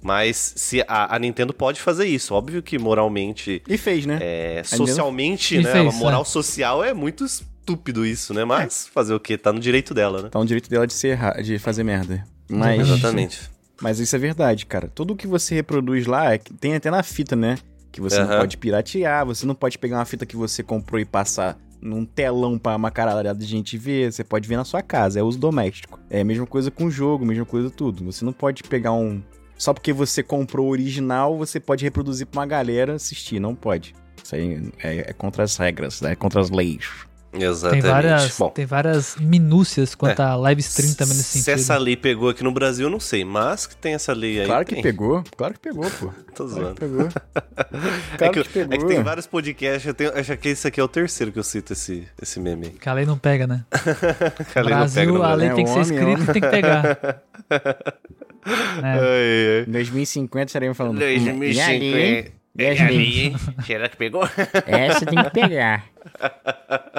[0.06, 4.20] Mas se a, a Nintendo pode fazer isso, óbvio que moralmente E fez, né?
[4.22, 5.72] é, socialmente, né?
[5.72, 6.26] fez, a moral é.
[6.26, 8.46] social é muito estúpido isso, né?
[8.46, 9.36] Mas fazer o quê?
[9.36, 10.30] Tá no direito dela, né?
[10.30, 12.24] Tá um direito dela de ser erra- de fazer merda.
[12.48, 13.50] Mas, Exatamente.
[13.82, 14.88] mas isso é verdade, cara.
[14.94, 17.58] Tudo que você reproduz lá é que- tem até na fita, né?
[17.92, 18.40] Que você não Aham.
[18.42, 22.60] pode piratear, você não pode pegar uma fita que você comprou e passar num telão
[22.60, 24.12] pra uma caralhada de gente ver.
[24.14, 26.00] Você pode ver na sua casa, é uso doméstico.
[26.12, 28.04] É a mesma coisa com o jogo, mesma coisa tudo.
[28.06, 29.24] Você não pode pegar um.
[29.58, 33.40] Só porque você comprou o original, você pode reproduzir pra uma galera assistir.
[33.40, 33.96] Não pode.
[34.24, 36.12] Isso aí é, é contra as regras, né?
[36.12, 36.90] é contra as leis.
[37.38, 37.82] Exatamente.
[37.84, 41.60] Tem várias, Bom, tem várias minúcias quanto a live stream também nesse se sentido.
[41.60, 43.26] essa lei pegou aqui no Brasil, eu não sei.
[43.26, 44.46] Mas que tem essa lei aí.
[44.46, 44.82] Claro que tem.
[44.82, 46.08] pegou, claro que pegou, pô.
[46.34, 46.76] Tô Claro zoando.
[46.76, 47.10] que pegou.
[48.16, 48.74] É Claro que, que pegou.
[48.74, 51.38] é que tem vários podcasts, eu tenho, acho que esse aqui é o terceiro que
[51.40, 52.70] eu cito esse, esse meme.
[52.70, 53.66] Que a lei não pega, né?
[54.54, 55.38] Que a lei não pega Brasil, no a Brasil.
[55.38, 57.22] lei É, tem que ser homem, escrita e tem que pegar.
[58.46, 58.82] É.
[58.84, 59.66] Ai, ai.
[59.68, 61.02] Em 2050 estaremos falando.
[61.02, 61.98] E ali, 2050.
[61.98, 62.26] hein?
[62.58, 63.36] É Yasmin, ali, hein?
[63.66, 64.24] Será que pegou?
[64.66, 65.84] Essa tem que pegar.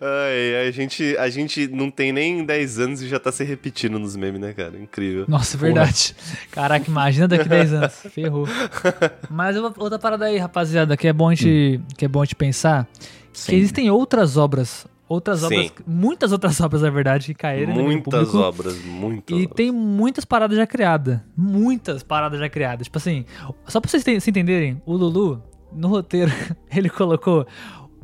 [0.00, 3.98] Ai, a gente, a gente não tem nem 10 anos e já tá se repetindo
[3.98, 4.76] nos memes, né, cara?
[4.76, 5.24] Incrível.
[5.28, 6.14] Nossa, verdade.
[6.50, 7.94] Caraca, imagina daqui 10 anos.
[8.12, 8.46] Ferrou.
[9.30, 12.36] Mas outra parada aí, rapaziada, que é bom a gente, que é bom a gente
[12.36, 12.86] pensar.
[13.32, 13.52] Sim.
[13.52, 15.46] Que existem outras obras outras Sim.
[15.46, 18.38] obras, muitas outras obras, na verdade, que caíram no Muitas público.
[18.38, 19.56] obras, muitas E obras.
[19.56, 21.20] tem muitas paradas já criadas.
[21.36, 22.86] Muitas paradas já criadas.
[22.86, 23.24] Tipo assim,
[23.66, 25.42] só pra vocês se entenderem, o Lulu,
[25.72, 26.32] no roteiro,
[26.74, 27.46] ele colocou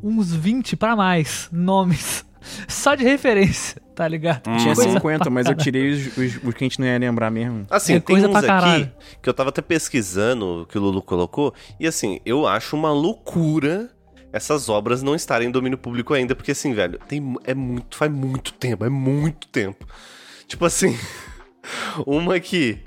[0.01, 2.25] uns 20 pra mais nomes.
[2.67, 4.41] Só de referência, tá ligado?
[4.43, 6.97] Tinha Coisa 50, pra mas eu tirei os, os- os que a gente não ia
[6.99, 7.65] lembrar mesmo.
[7.69, 8.91] Assim, É tem coisa uns pra aqui caralho.
[9.21, 13.89] que eu tava até pesquisando que o Lulu colocou, e assim, eu acho uma loucura
[14.33, 18.11] essas obras não estarem em domínio público ainda, porque assim, velho, tem, é muito, faz
[18.11, 19.85] muito tempo, é muito tempo.
[20.47, 20.97] Tipo assim,
[22.05, 22.79] uma aqui,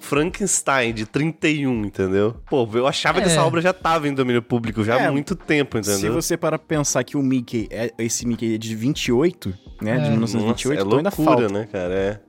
[0.00, 2.36] Frankenstein de 31, entendeu?
[2.48, 3.32] Pô, eu achava que É.
[3.32, 6.12] essa obra já tava em domínio público já É, há muito tempo, Se entendeu?
[6.14, 9.98] você para pensar que o Mickey, é, esse Mickey é de 28, né?
[9.98, 10.10] De É.
[10.10, 11.52] 1928, Nossa, é então ainda loucura, falta.
[11.58, 11.94] né, cara?
[11.94, 12.20] É.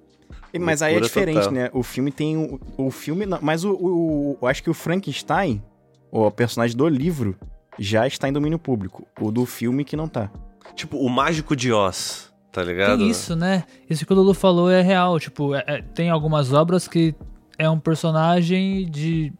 [0.60, 1.52] Mas aí é Loucura diferente, total.
[1.52, 1.70] né?
[1.74, 5.64] O filme tem o, o filme, não, mas o, o- eu acho que o Frankenstein,
[6.12, 7.36] o personagem do livro,
[7.80, 9.08] já está em domínio público.
[9.20, 10.30] O do filme que não tá.
[10.76, 12.98] Tipo, o Mágico de Oz, tá ligado?
[13.00, 13.64] Tem isso, né?
[13.90, 15.20] Isso que o Lulu falou é real.
[15.20, 17.14] Tipo, é- é- tem algumas obras que
[17.58, 19.32] é um personagem de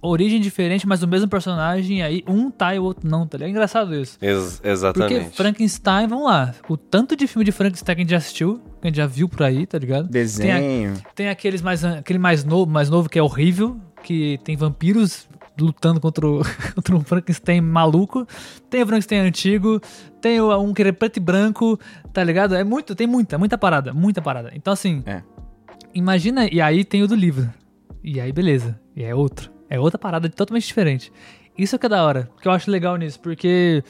[0.00, 3.48] origem diferente, mas o mesmo personagem, aí um tá e o outro não, tá ligado?
[3.48, 4.18] É engraçado isso.
[4.20, 5.34] Ex- Porque exatamente.
[5.36, 8.86] Frankenstein, vamos lá, o tanto de filme de Frankenstein que a gente já assistiu, que
[8.86, 10.06] a gente já viu por aí, tá ligado?
[10.08, 10.94] Desenho.
[11.14, 15.26] Tem aqueles mais, aquele mais novo, mais novo que é horrível, que tem vampiros
[15.58, 16.42] lutando contra, o,
[16.74, 18.26] contra um Frankenstein maluco.
[18.68, 19.80] Tem o Frankenstein antigo,
[20.20, 21.78] tem o- um que é preto e branco,
[22.12, 22.54] tá ligado?
[22.54, 24.50] É muito, tem muita, muita parada, muita parada.
[24.54, 25.22] Então assim, É.
[25.94, 27.48] imagina, e aí tem o do livro.
[28.02, 29.50] E aí beleza, e é outro.
[29.70, 31.12] É outra parada totalmente diferente.
[31.56, 33.82] Isso é que é da hora, que eu acho legal nisso, porque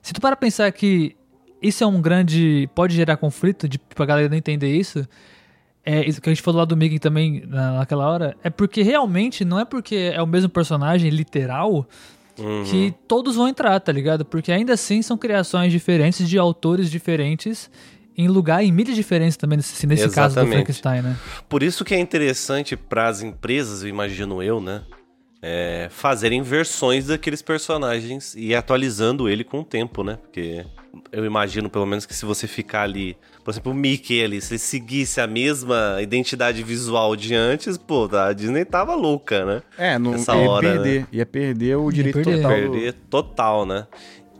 [0.00, 1.16] se tu para pensar que
[1.60, 2.68] isso é um grande.
[2.74, 5.06] pode gerar conflito, de, pra galera não entender isso,
[5.90, 8.82] é isso que a gente falou lá do Mickey também na- naquela hora, é porque
[8.82, 11.86] realmente não é porque é o mesmo personagem literal
[12.38, 12.64] Uhum.
[12.64, 14.24] que todos vão entrar, tá ligado?
[14.24, 17.70] Porque ainda assim são criações diferentes de autores diferentes
[18.16, 20.46] em lugar, em mídias diferentes também, nesse, nesse caso do.
[20.46, 21.16] Frankenstein, né?
[21.48, 24.82] Por isso que é interessante para as empresas, eu imagino eu, né?
[25.42, 30.18] É, fazerem versões daqueles personagens e atualizando ele com o tempo, né?
[30.20, 30.64] Porque
[31.12, 34.54] eu imagino, pelo menos, que se você ficar ali, por exemplo, o Mickey ali, se
[34.54, 39.62] ele seguisse a mesma identidade visual de antes, pô, a Disney tava louca, né?
[39.78, 41.06] É, não Essa ia hora, perder.
[41.12, 42.36] Ia perder o direito perder.
[42.36, 42.50] total.
[42.50, 43.86] Perder total, né?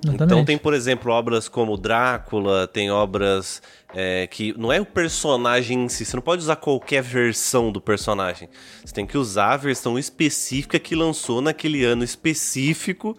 [0.02, 0.32] Exatamente.
[0.32, 3.60] Então tem, por exemplo, obras como Drácula, tem obras
[3.94, 7.80] é, que não é o personagem em si, você não pode usar qualquer versão do
[7.80, 8.48] personagem.
[8.84, 13.16] Você tem que usar a versão específica que lançou naquele ano específico,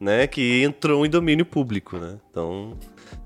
[0.00, 0.26] né?
[0.26, 2.16] Que entrou em domínio público, né?
[2.30, 2.76] Então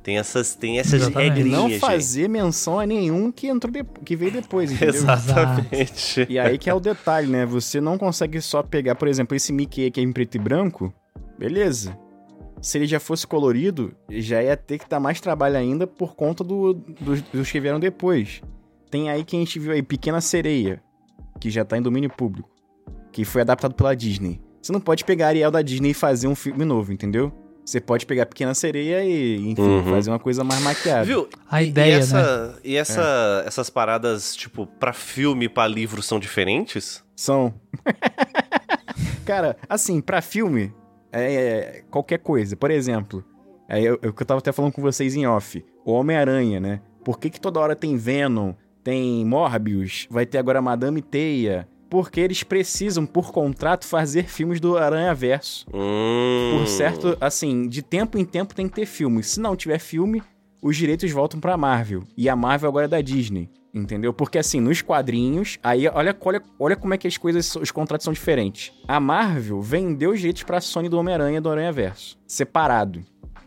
[0.03, 1.27] tem essas, tem essas Exatamente.
[1.27, 1.59] E regrinhas.
[1.59, 1.81] não gente.
[1.81, 4.95] fazer menção a nenhum que entrou de- que veio depois, entendeu?
[4.95, 6.27] Exatamente.
[6.29, 7.47] E aí que é o detalhe, né?
[7.47, 10.93] Você não consegue só pegar, por exemplo, esse Mickey aqui em preto e branco,
[11.39, 11.97] beleza.
[12.61, 16.43] Se ele já fosse colorido, já ia ter que dar mais trabalho ainda por conta
[16.43, 18.43] do, dos, dos que vieram depois.
[18.91, 20.83] Tem aí que a gente viu aí, Pequena Sereia,
[21.41, 22.49] que já tá em domínio público,
[23.13, 24.41] que foi adaptado pela Disney.
[24.61, 27.33] Você não pode pegar a Ariel da Disney e fazer um filme novo, entendeu?
[27.65, 29.85] Você pode pegar Pequena Sereia e, enfim, Uhum.
[29.91, 31.05] fazer uma coisa mais maquiada.
[31.05, 31.29] Viu?
[31.51, 31.99] A E- ideia, e né?
[32.01, 37.05] essa, E essa, essas paradas, tipo, pra filme e pra livro são diferentes?
[37.15, 37.55] São.
[39.25, 40.73] Cara, assim, pra filme,
[41.13, 42.57] é qualquer coisa.
[42.57, 43.25] Por exemplo,
[43.69, 45.65] é eu, eu, que eu tava até falando com vocês em off.
[45.85, 46.81] O Homem-Aranha, né?
[47.05, 51.69] Por que, que toda hora tem Venom, tem Morbius, vai ter agora Madame Teia?
[51.91, 55.67] Porque eles precisam, por contrato, fazer filmes do Aranha Verso.
[55.73, 56.59] Hum.
[56.59, 59.23] Por certo, assim, de tempo em tempo tem que ter filme.
[59.23, 60.23] Se não tiver filme,
[60.61, 62.03] os direitos voltam pra Marvel.
[62.17, 63.49] E a Marvel agora é da Disney.
[63.79, 64.13] Entendeu?
[64.13, 68.05] Porque assim, nos quadrinhos, aí olha, olha, olha como é que as coisas, os contratos
[68.05, 68.73] são diferentes.
[68.87, 73.05] A Marvel vendeu os direitos pra Sony do Homem-Aranha e do Aranha Verso, separado,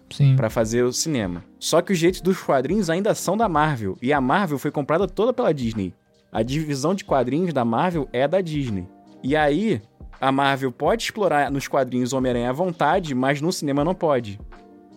[0.10, 0.36] Sim.
[0.36, 1.44] pra fazer o cinema.
[1.60, 5.08] Só que os direitos dos quadrinhos ainda são da Marvel, e a Marvel foi comprada
[5.08, 5.94] toda pela Disney.
[6.32, 8.88] A divisão de quadrinhos da Marvel é da Disney.
[9.22, 9.82] E aí,
[10.20, 14.40] a Marvel pode explorar nos quadrinhos o Homem-Aranha à vontade, mas no cinema não pode.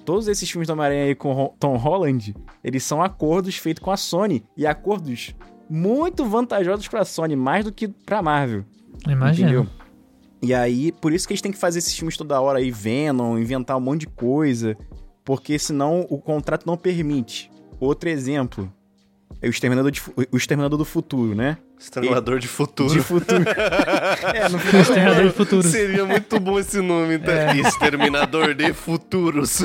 [0.05, 3.97] Todos esses filmes do Homem-Aranha aí com Tom Holland, eles são acordos feitos com a
[3.97, 4.45] Sony.
[4.57, 5.35] E acordos
[5.69, 8.65] muito vantajosos pra Sony, mais do que pra Marvel.
[9.09, 9.49] Imagina.
[9.49, 9.67] Entendeu?
[10.43, 13.39] E aí, por isso que eles têm que fazer esses filmes toda hora aí, Venom,
[13.39, 14.77] inventar um monte de coisa.
[15.25, 17.51] Porque senão o contrato não permite.
[17.81, 18.71] Outro exemplo.
[19.41, 21.57] É o Exterminador, de o Exterminador do Futuro, né?
[21.79, 22.93] Exterminador de futuro.
[22.93, 23.45] De futuro.
[24.35, 25.67] é, no final Exterminador de futuros.
[25.67, 27.33] Seria muito bom esse nome, tá?
[27.33, 27.57] É.
[27.59, 29.63] Exterminador de futuros.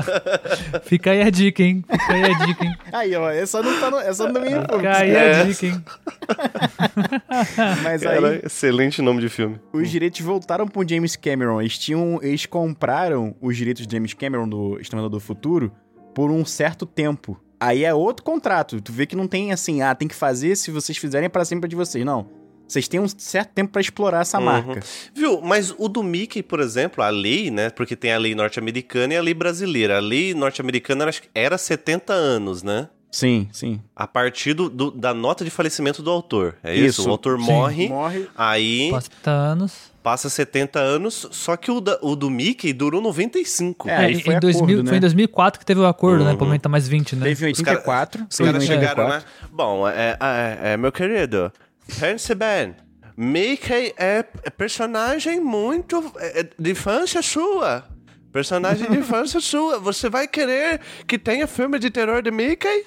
[0.84, 1.84] Fica aí a dica, hein?
[1.90, 2.76] Fica aí a dica, hein?
[2.92, 5.40] Aí, ó, essa não tá no, essa não tá meio Fica aí É.
[5.40, 5.84] a dica, hein?
[7.82, 9.58] Mas aí, Cara, excelente nome de filme.
[9.72, 11.60] os direitos voltaram pro James Cameron.
[11.60, 12.18] Eles tinham.
[12.22, 15.72] Eles compraram os direitos de James Cameron do Exterminador do Futuro
[16.14, 17.38] por um certo tempo.
[17.62, 18.80] Aí é outro contrato.
[18.80, 21.68] Tu vê que não tem assim, ah, tem que fazer se vocês fizerem para sempre
[21.68, 22.04] de vocês.
[22.04, 22.26] Não.
[22.66, 24.44] Vocês têm um certo tempo pra explorar essa Uhum.
[24.46, 24.80] marca.
[25.14, 25.40] Viu?
[25.42, 27.68] Mas o do Mickey, por exemplo, a lei, né?
[27.70, 29.98] Porque tem a lei norte-americana e a lei brasileira.
[29.98, 32.88] A lei norte-americana era, era 70 anos, né?
[33.10, 33.78] Sim, sim.
[33.94, 36.56] A partir do, do- da nota de falecimento do autor.
[36.64, 37.02] É isso?
[37.02, 37.08] Isso.
[37.08, 37.44] O autor Sim.
[37.44, 38.26] morre, Morre.
[38.34, 39.91] aí Passa 30 anos.
[40.02, 43.88] Passa 70 anos, só que o, da- o do Mickey durou 95.
[43.88, 45.00] É, em- foi em 2000, acordo, Foi em né?
[45.00, 46.30] 2004 que teve o acordo, né?
[46.32, 46.36] Uhum.
[46.36, 47.26] Pra aumentar mais 20, né?
[47.26, 48.26] Teve em Os cara- 84.
[48.30, 49.08] Os caras chegaram, 84.
[49.28, 49.48] né?
[49.52, 51.52] Bom, é, é, é, meu querido,
[52.00, 52.74] pense bem.
[53.16, 57.84] Mickey é é personagem muito é, é, de infância sua.
[58.32, 59.78] Personagem de infância sua.
[59.78, 62.86] Você vai querer que tenha filme de terror de Mickey?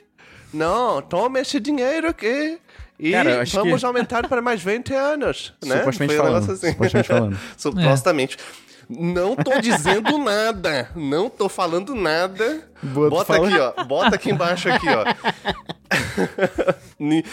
[0.54, 2.58] Não, toma esse dinheiro aqui.
[3.00, 5.54] E Cara, vamos que- aumentar para mais 20 anos.
[5.66, 5.80] Né?
[5.80, 6.72] Supostamente Foi falando, assim.
[6.72, 7.40] supostamente falando.
[7.58, 8.38] Supostamente.
[8.90, 10.90] Não tô dizendo nada.
[10.96, 12.62] Não tô falando nada.
[12.84, 13.48] Boa, Bota fala.
[13.48, 13.84] aqui, ó.
[13.84, 15.04] Bota aqui embaixo aqui, ó.
[17.00, 17.24] Ni-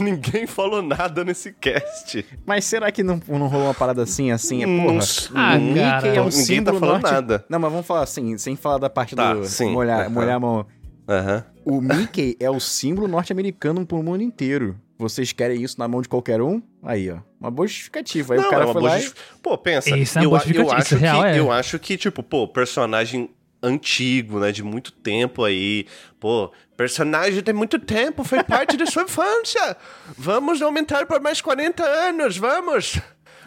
[0.00, 2.26] Ninguém falou nada nesse cast.
[2.44, 4.62] Mas será que não, não rolou uma parada assim, assim?
[4.62, 4.94] É, porra.
[4.94, 6.06] Não- Ah, Mickey cara.
[6.08, 7.12] é um Ninguém tá símbolo falando norte...
[7.14, 7.44] nada.
[7.48, 9.70] Não, mas vamos falar assim, sem falar da parte Tá, do sim.
[9.70, 10.08] molhar, Aham.
[10.10, 10.66] molhar a mão.
[11.08, 11.44] Aham.
[11.64, 14.78] O Mickey é o símbolo norte-americano pro mundo inteiro.
[14.98, 16.60] Vocês querem isso na mão de qualquer um?
[16.82, 17.18] Aí, ó.
[17.40, 18.34] Uma boa justificativa.
[18.34, 19.12] Aí Não, o cara é uma foi boa lá e...
[19.42, 19.96] Pô, pensa.
[19.96, 21.38] Isso é uma eu, eu justificativa, acho isso real que, é.
[21.38, 23.30] eu acho que, tipo, pô, personagem
[23.62, 24.52] antigo, né?
[24.52, 25.86] De muito tempo aí.
[26.18, 29.76] Pô, personagem de muito tempo, foi parte da sua infância.
[30.16, 33.00] Vamos aumentar por mais 40 anos, vamos!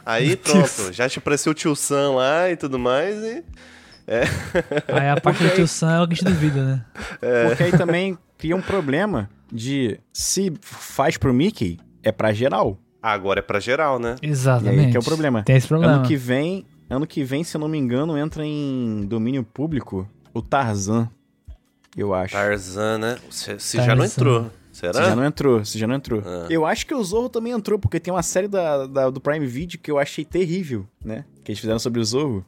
[0.05, 3.15] Aí pronto, já te apareceu o tio Sam lá e tudo mais.
[3.17, 3.43] E...
[4.87, 6.85] Aí a parte do tio Sam é o que a gente duvida, né?
[7.47, 12.77] Porque aí também cria um problema de se faz pro Mickey, é pra geral.
[13.01, 14.15] Agora é pra geral, né?
[14.21, 14.85] E Exatamente.
[14.85, 15.43] aí que é o problema.
[15.43, 15.95] Tem esse problema.
[15.95, 20.07] Ano que vem, ano que vem, se eu não me engano, entra em domínio público
[20.33, 21.09] o Tarzan.
[21.95, 22.33] Eu acho.
[22.33, 23.17] Tarzan, né?
[23.29, 24.05] Se, se já não Tarzan.
[24.05, 24.51] entrou.
[24.71, 24.93] Será?
[24.93, 26.23] Se já não entrou, se já não entrou.
[26.25, 26.47] Ah.
[26.49, 29.45] Eu acho que o Zorro também entrou, porque tem uma série da, da- do Prime
[29.45, 31.25] Video que eu achei terrível, né?
[31.43, 32.45] Que eles fizeram sobre o Zorro.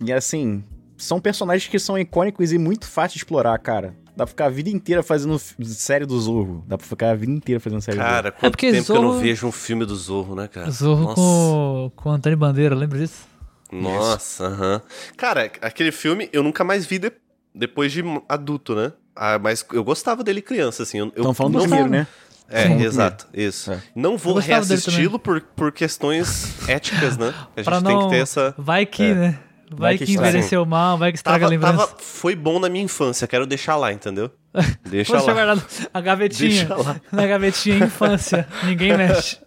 [0.00, 0.62] E assim,
[0.98, 3.94] são personagens que são icônicos e muito fácil de explorar, cara.
[4.16, 6.64] Dá pra ficar a vida inteira fazendo série do Zorro.
[6.66, 8.96] Dá pra ficar a vida inteira fazendo série Cara, do quanto porque tempo que eu
[8.96, 10.68] não Zorro- vejo um filme do Zorro, né, cara?
[10.72, 11.14] Zorro Nossa.
[11.14, 13.28] com, com o Antônio Bandeira, lembra disso?
[13.70, 14.82] Nossa, aham.
[15.16, 17.12] Cara, aquele filme eu nunca mais vi de-
[17.54, 18.92] depois de adulto, né?
[19.14, 20.98] Ah, mas eu gostava dele criança, assim.
[20.98, 22.06] Eu, Estão falando do não primeiro, né?
[22.50, 23.70] É, do exato, isso.
[23.72, 23.80] É.
[23.94, 27.34] Não vou reassisti-lo por, por questões éticas, né?
[27.54, 28.04] A gente pra tem não...
[28.04, 28.54] que ter essa.
[28.56, 29.14] Vai que, É.
[29.14, 29.38] né?
[29.70, 31.86] Vai, Vai que que, envelheceu mal, vai que estraga Tava, a lembrança.
[31.88, 34.30] tava- foi bom na minha infância, quero deixar lá, entendeu?
[34.88, 35.32] Deixa Poxa, lá.
[35.34, 36.48] guardado a gavetinha.
[36.66, 37.00] Deixa lá.
[37.12, 38.48] Na gavetinha infância.
[38.64, 39.38] Ninguém mexe.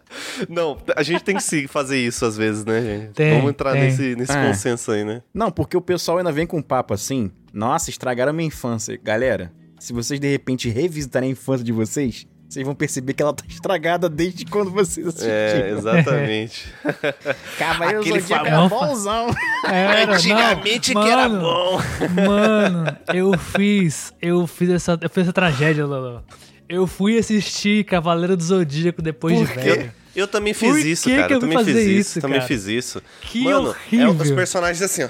[0.49, 3.13] Não, a gente tem que sim fazer isso às vezes, né, gente?
[3.13, 3.83] Tem, Vamos entrar tem.
[3.83, 4.47] nesse, nesse É.
[4.47, 5.21] consenso aí, né?
[5.33, 7.31] Não, porque o pessoal ainda vem com um papo assim.
[7.53, 8.99] Nossa, estragaram a minha infância.
[9.01, 13.33] Galera, se vocês de repente revisitarem a infância de vocês, vocês vão perceber que ela
[13.33, 15.33] tá estragada desde quando vocês assistiram.
[15.33, 16.73] É, exatamente.
[17.57, 19.35] Cavaleiro Aquele Zodíaco famoso- era bonzão.
[19.65, 21.81] Era, Antigamente não, que era mano, bom.
[22.27, 24.13] Mano, eu fiz.
[24.21, 26.25] Eu fiz essa, eu fiz essa tragédia, Lolo.
[26.67, 29.59] Eu fui assistir Cavaleiro do Zodíaco depois Por de quê?
[29.59, 29.93] velho.
[30.13, 31.27] Eu também Por fiz isso, que cara.
[31.29, 33.01] que eu eu fui também fiz fazer isso, isso, também fiz isso.
[33.21, 33.75] Que Mano, é os
[34.09, 34.35] horrível.
[34.35, 35.09] personagens assim, ó.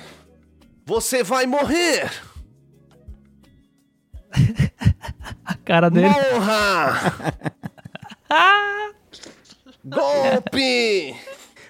[0.86, 2.08] Você vai morrer!
[5.72, 6.10] Cara dele.
[6.10, 7.14] Morra!
[9.86, 11.16] Golpe!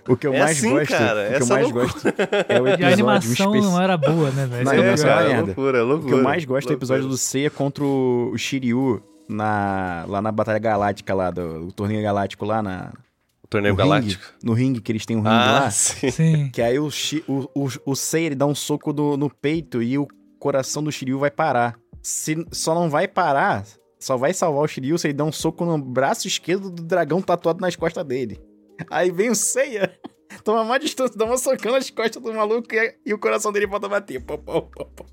[0.10, 1.86] O que eu É mais assim, gosto, cara, o que eu essa mais loucura.
[1.86, 2.08] gosto
[2.50, 4.66] é o E a episódio animação especi- não era boa, né, velho?
[4.66, 5.46] Não, é era cara, merda.
[5.46, 6.08] loucura, é O loucura.
[6.10, 7.16] que eu mais gosto é o episódio loucura.
[7.16, 12.44] do Seiya contra o Shiryu na, lá na Batalha Galáctica, lá do o torneio galáctico
[12.44, 12.92] lá na,
[13.44, 14.24] O Torneio no Galáctico.
[14.24, 15.72] ringue, no ringue que eles têm um ringue Ah, lá.
[15.72, 16.50] sim.
[16.52, 16.90] Que aí o,
[17.28, 20.08] o, o, o Seiya ele dá um soco do- no peito e o
[20.40, 21.76] coração do Shiryu vai parar.
[22.02, 23.64] Se, só não vai parar,
[24.02, 27.22] só vai salvar o Shiryu se ele der um soco no braço esquerdo do dragão
[27.22, 28.42] tatuado nas costas dele.
[28.90, 29.96] Aí vem o Seiya,
[30.44, 33.68] toma mais distância, dá uma socão nas costas do maluco e, e o coração dele
[33.68, 34.20] volta a bater.
[34.20, 35.06] Pô, pô, pô, pô.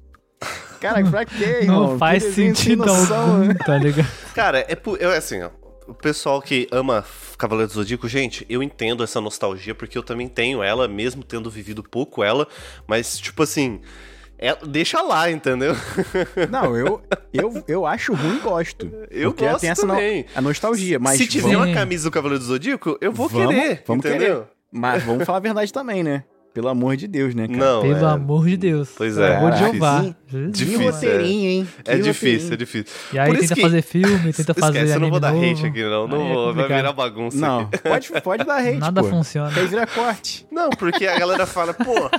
[0.81, 1.91] Cara, pra quê, irmão?
[1.91, 3.55] Não faz sentido noção, algum, né?
[3.67, 4.09] tá ligado?
[4.35, 5.51] Cara, é, é assim, ó.
[5.87, 7.05] O pessoal que ama
[7.37, 11.51] Cavaleiro do Zodíaco, gente, eu entendo essa nostalgia, porque eu também tenho ela, mesmo tendo
[11.51, 12.47] vivido pouco ela,
[12.87, 13.81] mas, tipo assim,
[14.39, 15.75] é- deixa lá, entendeu?
[16.51, 18.91] Não, eu, eu, eu acho ruim e gosto.
[19.11, 20.25] Eu porque gosto tem essa no- também.
[20.35, 23.55] a nostalgia, mas Se tiver vamos, uma camisa do Cavaleiro do Zodíaco, eu vou Vamos,
[23.55, 24.47] querer, vamos entendeu?
[24.73, 26.25] Mas vamos falar a verdade também, né?
[26.55, 27.59] Pelo amor de Deus, né, cara?
[27.59, 28.89] Não, Pelo é, amor de Deus.
[28.97, 30.03] Pois Pelo é, amor de Jeová.
[30.03, 30.17] Jesus.
[30.31, 31.69] Que Difícil, roteirinho, hein?
[31.85, 32.95] Que é difícil, é difícil.
[33.13, 35.51] E aí Por tenta que- fazer filme, tenta fazer Esquece, eu não vou dar anime
[35.53, 35.67] hate novo.
[35.69, 36.09] aqui, não.
[36.09, 36.77] Não Aí é vou, vai complicado.
[36.77, 37.79] virar bagunça Não, aqui.
[37.79, 39.09] pode, pode dar hate, Nada pô.
[39.09, 39.53] funciona.
[39.53, 40.47] Que aí vira corte.
[40.51, 41.95] Não, porque a galera fala, pô,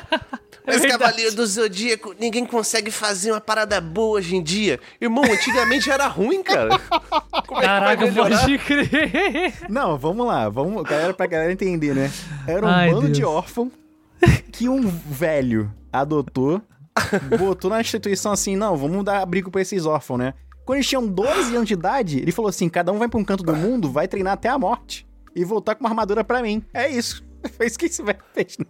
[0.68, 0.86] É mas.
[0.86, 4.80] Cavaleiro do Zodíaco, ninguém consegue fazer uma parada boa hoje em dia.
[5.02, 6.78] Irmão, antigamente era ruim, cara.
[7.48, 8.40] Como é que vai Caraca, melhorar?
[8.42, 9.54] pode crer.
[9.68, 10.48] Não, vamos lá.
[10.48, 12.12] Vamos, galera, pra galera entender, né?
[12.48, 13.18] Era um Ai, bando Deus.
[13.18, 13.72] de órfão
[14.52, 16.62] que um velho adotou,
[17.38, 20.34] botou na instituição assim, não, vamos dar abrigo pra esses órfãos, né?
[20.66, 23.24] Quando eles tinham 12 anos de idade, ele falou assim, cada um vai pra um
[23.24, 25.08] canto do mundo, vai treinar até a morte.
[25.36, 26.64] E voltar com uma armadura pra mim.
[26.74, 27.24] É isso.
[27.56, 28.66] Foi isso que esse velho fez, né?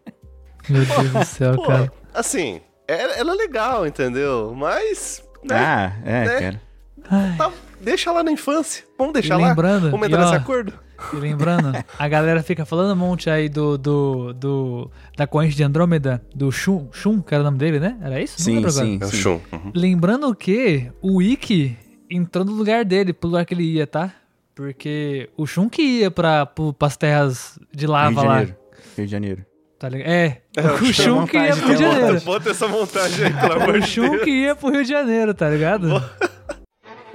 [0.70, 1.92] Meu Deus do céu, Pô, cara.
[2.14, 4.54] assim, ela, ela é legal, entendeu?
[4.56, 6.40] Mas, né, Ah, é, né?
[6.40, 7.36] cara.
[7.38, 8.84] tá- deixa lá na infância.
[8.98, 9.50] Vamos deixar E lá?
[9.50, 10.74] lembrando, Vamos e entrar ó, nesse acordo?
[11.14, 15.64] E lembrando, a galera fica falando um monte aí do, do, do da corrente de
[15.64, 17.98] Andrômeda, do Shun, Shun, que era o nome dele, né?
[18.02, 18.36] Era isso?
[18.40, 18.86] Não Sim, lembro agora.
[18.86, 19.12] sim, É o.
[19.12, 19.40] Shun.
[19.52, 19.72] Uhum.
[19.74, 21.78] Lembrando que o Ikki
[22.10, 24.12] entrou no lugar dele, pro lugar que ele ia, tá?
[24.56, 28.34] Porque o Shun que ia pra, pro, pras terras de Rio de lava lá.
[28.40, 28.56] Janeiro.
[28.98, 29.46] Rio de Janeiro.
[29.80, 30.10] Tá ligado?
[30.10, 32.22] É, É, o Shun que ia pro Rio de Janeiro.
[32.22, 34.24] Bota essa montagem aí, pelo amor O de Shun Deus.
[34.24, 36.04] que ia pro Rio de Janeiro, tá ligado?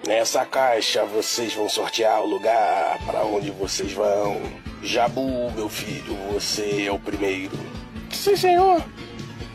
[0.06, 4.42] Nessa caixa vocês vão sortear o lugar para onde vocês vão.
[4.82, 7.58] Jabu, meu filho, você é o primeiro.
[8.10, 8.84] Sim, senhor.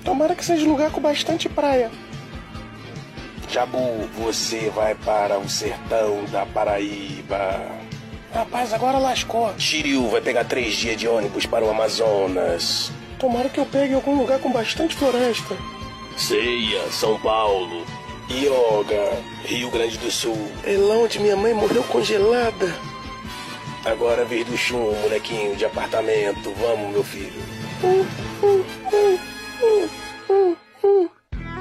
[0.04, 1.92] Tomara que seja um lugar com bastante praia.
[3.48, 7.68] Jabu, você vai para o sertão da Paraíba.
[8.34, 9.54] Rapaz, agora lascou.
[9.58, 12.92] Shiryu vai pegar três dias de ônibus para o Amazonas.
[13.20, 15.56] Tomara que eu pegue algum lugar com bastante floresta.
[16.18, 17.86] Ceia, São Paulo.
[18.32, 20.38] Yoga, Rio Grande do Sul.
[20.64, 22.76] É lá onde minha mãe morreu congelada.
[23.84, 26.54] Agora vez do chum, molequinho de apartamento.
[26.54, 27.42] Vamos, meu filho.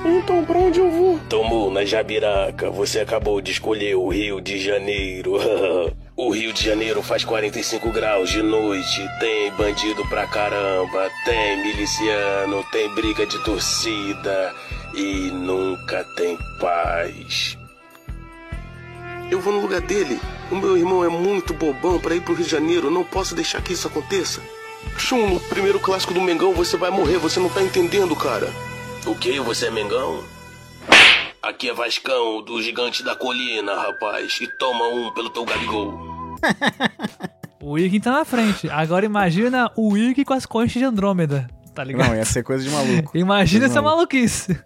[0.05, 1.19] Então pra onde eu vou?
[1.29, 2.71] Tomou na Jabiraca.
[2.71, 5.37] Você acabou de escolher o Rio de Janeiro.
[6.17, 9.09] o Rio de Janeiro faz 45 graus de noite.
[9.21, 11.11] Tem bandido pra caramba.
[11.25, 12.65] Tem miliciano.
[12.71, 14.55] Tem briga de torcida.
[14.99, 17.57] E nunca tem paz.
[19.31, 20.19] Eu vou no lugar dele.
[20.51, 22.91] O meu irmão é muito bobão pra ir pro Rio de Janeiro.
[22.91, 24.41] Não posso deixar que isso aconteça.
[24.97, 27.17] Chum, no primeiro clássico do Mengão você vai morrer.
[27.19, 28.53] Você não tá entendendo, cara.
[29.07, 29.39] O que?
[29.39, 30.25] Você é Mengão?
[31.41, 34.41] Aqui é Vascão, do gigante da colina, rapaz.
[34.41, 35.97] E toma um pelo teu Gabigol.
[37.61, 38.71] O Ikki tá na frente.
[38.71, 42.09] Agora imagina o Ikki com as conchas de Andrômeda, tá ligado?
[42.09, 43.11] Não, ia ser coisa de maluco.
[43.19, 44.59] Imagina Coisa essa maluquice.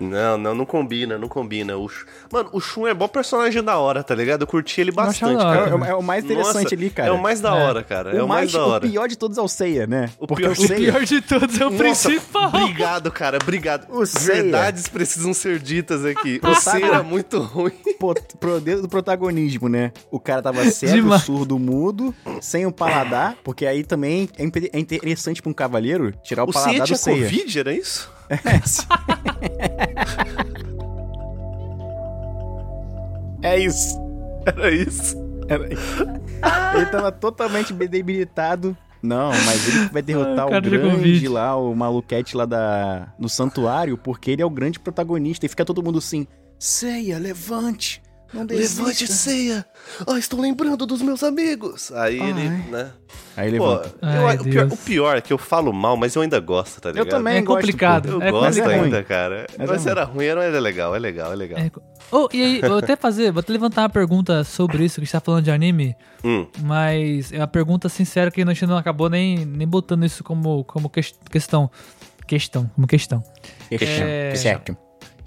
[0.00, 1.76] Não, não, não combina, não combina.
[1.76, 4.42] O Shun- Mano, o Shun é bom personagem da hora, tá ligado?
[4.42, 5.76] Eu curti ele bastante, da hora É, cara.
[5.76, 7.08] o- é o mais interessante Nossa, ali, cara.
[7.08, 7.62] É o mais da É.
[7.64, 8.16] hora, cara.
[8.16, 8.88] É o, o mais da o hora.
[8.88, 10.10] pior de todos é o Ceia, né?
[10.18, 10.92] O Porque pior- o o Ceia...
[10.92, 12.48] Pior de todos é o Nossa, principal.
[12.48, 13.38] Obrigado, cara.
[13.42, 13.86] Obrigado.
[13.90, 14.42] O Seiya.
[14.42, 16.40] Verdades precisam ser ditas aqui.
[16.42, 17.72] O O Seiya era muito ruim.
[17.98, 19.92] Pô, pro dedo do protagonismo, né?
[20.10, 21.22] O cara tava cego, Demais.
[21.22, 26.44] surdo, mudo, sem o paladar, porque aí também é é interessante pra um cavaleiro tirar
[26.44, 27.24] o, O paladar Seiya do tinha Seiya.
[27.24, 28.10] Covid, era isso?
[33.42, 33.98] É isso.
[34.46, 35.16] Era isso.
[35.48, 36.02] Era isso.
[36.76, 38.76] ele tava totalmente debilitado.
[39.02, 43.98] Não, mas ele vai derrotar Ah, o grande lá, o maluquete lá da, no santuário,
[43.98, 45.44] porque ele é o grande protagonista.
[45.44, 46.26] E fica todo mundo assim,
[46.58, 48.00] Ceia, levante.
[48.32, 48.80] Não desista.
[48.82, 49.66] Levante Ceia.
[50.06, 51.92] Oh, estou lembrando dos meus amigos.
[51.92, 52.30] Aí Ai.
[52.30, 52.90] ele, né?
[53.36, 56.14] Aí ele Pô, eu- Ai, o, pior, o pior é que eu falo mal, mas
[56.14, 57.06] eu ainda gosto, tá ligado?
[57.06, 58.08] Eu também É gosto, complicado.
[58.08, 58.14] pô.
[58.14, 59.46] Eu É gosto mas é ainda, cara.
[59.58, 61.58] Mas Mas, é era ruim, mas é legal, é legal, é legal.
[61.60, 61.70] É,
[62.10, 65.04] Oh, e aí, vou até fazer, vou até levantar uma pergunta sobre isso, que a
[65.04, 68.76] gente tá falando de anime, Hum, mas é uma pergunta sincera que a gente não
[68.76, 71.70] acabou nem, nem botando isso como, como ques- questão.
[72.26, 73.22] Questão, como questão.
[73.70, 74.76] É- Certo.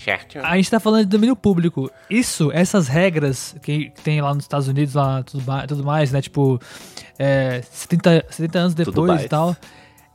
[0.05, 0.37] Certo?
[0.37, 1.89] A gente tá falando de domínio público.
[2.07, 6.21] Isso, essas regras que tem lá nos Estados Unidos, lá tudo, ma- tudo mais, né?
[6.21, 6.59] Tipo,
[7.17, 9.57] é, 70, 70 anos depois e tal.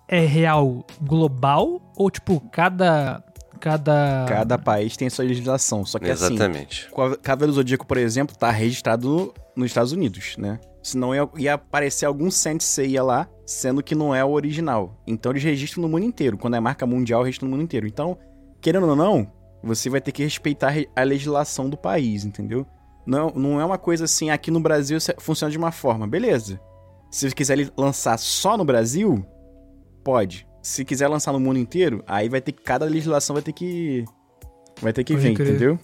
[0.06, 1.82] É real global?
[1.96, 3.20] Ou, tipo, cada.
[3.58, 4.26] Cada.
[4.28, 6.88] Cada país tem a sua legislação, só que assim, exatamente.
[6.92, 10.58] o Cavaleiro Zodíaco, por exemplo, tá registrado nos Estados Unidos, né?
[10.82, 14.96] Senão ia, ia aparecer algum Sensei lá, sendo que não é o original.
[15.06, 16.38] Então eles registram no mundo inteiro.
[16.38, 17.86] Quando é marca mundial, registram no mundo inteiro.
[17.86, 18.16] Então,
[18.62, 19.30] querendo ou não,
[19.62, 22.66] você vai ter que respeitar a legislação do país, entendeu?
[23.06, 26.60] Não, não é uma coisa assim, aqui no Brasil funciona de uma forma, beleza.
[27.10, 29.24] Se você quiser lançar só no Brasil,
[30.04, 30.46] pode.
[30.62, 32.62] Se quiser lançar no mundo inteiro, aí vai ter que.
[32.62, 34.04] Cada legislação vai ter que.
[34.80, 35.48] Vai ter que Pode vir, crer.
[35.48, 35.78] entendeu?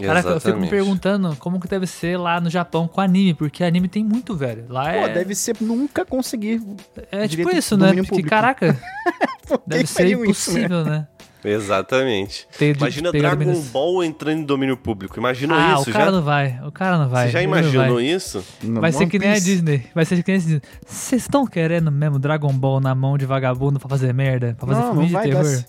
[0.00, 3.62] Caraca, eu fico me perguntando como que deve ser lá no Japão com anime, porque
[3.62, 4.64] anime tem muito, velho.
[4.68, 5.12] Lá Pô, é.
[5.12, 6.62] deve ser nunca conseguir.
[7.10, 7.88] É tipo isso, né?
[7.92, 8.28] Porque, público.
[8.30, 8.78] caraca,
[9.66, 10.60] Deve ser fariam isso, né?
[10.60, 11.08] impossível, né?
[11.44, 12.46] Exatamente.
[12.58, 15.18] Ter Imagina Dragon Ball entrando em domínio público.
[15.18, 16.10] Imaginou Ah, isso o cara já?
[16.12, 16.60] não vai.
[16.66, 17.26] O cara não vai.
[17.26, 18.04] Você já ele não imaginou vai.
[18.04, 18.44] isso?
[18.62, 19.34] No Vai ser que nem a.
[19.34, 19.86] Disney.
[19.94, 20.62] Vai ser que nem a Disney.
[20.86, 24.54] Vocês estão querendo mesmo Dragon Ball na mão de vagabundo pra fazer merda?
[24.58, 25.64] Pra fazer Não, filme não de vai terror?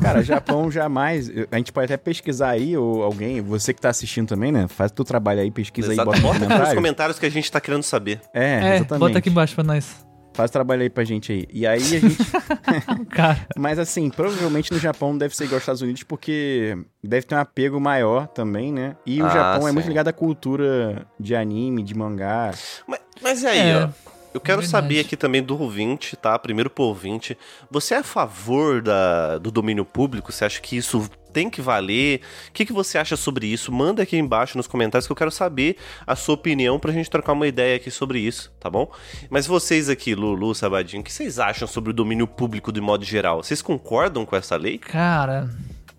[0.00, 1.30] Cara, Japão jamais.
[1.50, 4.66] A gente pode até pesquisar aí, ou alguém, você que tá assistindo também, né?
[4.68, 6.10] Faz teu trabalho aí, pesquisa Exato.
[6.10, 6.74] aí, bota, Bota nos comentário.
[6.76, 8.20] comentários que a gente tá querendo saber.
[8.32, 9.00] É, É, exatamente.
[9.00, 10.04] bota aqui embaixo pra nós.
[10.36, 11.48] Faz trabalho aí pra gente aí.
[11.52, 12.16] E aí a gente.
[13.10, 17.34] Cara, Mas assim, provavelmente no Japão deve ser igual aos Estados Unidos, porque deve ter
[17.34, 18.96] um apego maior também, né?
[19.06, 19.74] E o Ah, Japão é sim.
[19.74, 22.52] muito ligado à cultura de anime, de mangá.
[22.86, 23.88] Mas, mas e aí, É, ó.
[24.34, 24.70] Eu quero verdade.
[24.82, 26.38] saber aqui também do ouvinte, tá?
[26.38, 27.38] Primeiro pro ouvinte.
[27.70, 30.30] Você é a favor da, do domínio público?
[30.30, 32.22] Você acha que isso tem que valer?
[32.48, 33.70] O que, que você acha sobre isso?
[33.70, 35.76] Manda aqui embaixo nos comentários que eu quero saber
[36.06, 38.90] a sua opinião pra gente trocar uma ideia aqui sobre isso, tá bom?
[39.28, 43.04] Mas vocês aqui, Lulu, Sabadinho, o que vocês acham sobre o domínio público de modo
[43.04, 43.42] geral?
[43.42, 44.78] Vocês concordam com essa lei?
[44.78, 45.50] cara,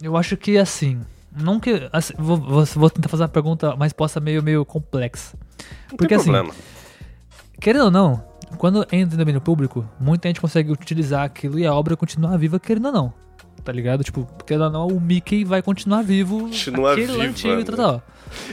[0.01, 0.99] eu acho que assim.
[1.31, 1.88] Não que.
[1.93, 5.38] assim, vou, vou, tentar fazer uma pergunta, mas possa meio, meio complexa.
[5.91, 6.55] Não Porque tem assim, problema.
[7.61, 8.23] Querendo ou não,
[8.57, 12.59] quando entra em domínio público, muita gente consegue utilizar aquilo e a obra continuar viva,
[12.59, 13.26] querendo ou não.
[13.64, 14.03] Tá ligado?
[14.03, 16.41] Tipo, ou não, o Mickey vai continuar vivo.
[16.43, 17.64] Continua antigo né?
[17.64, 18.03] tal, tal.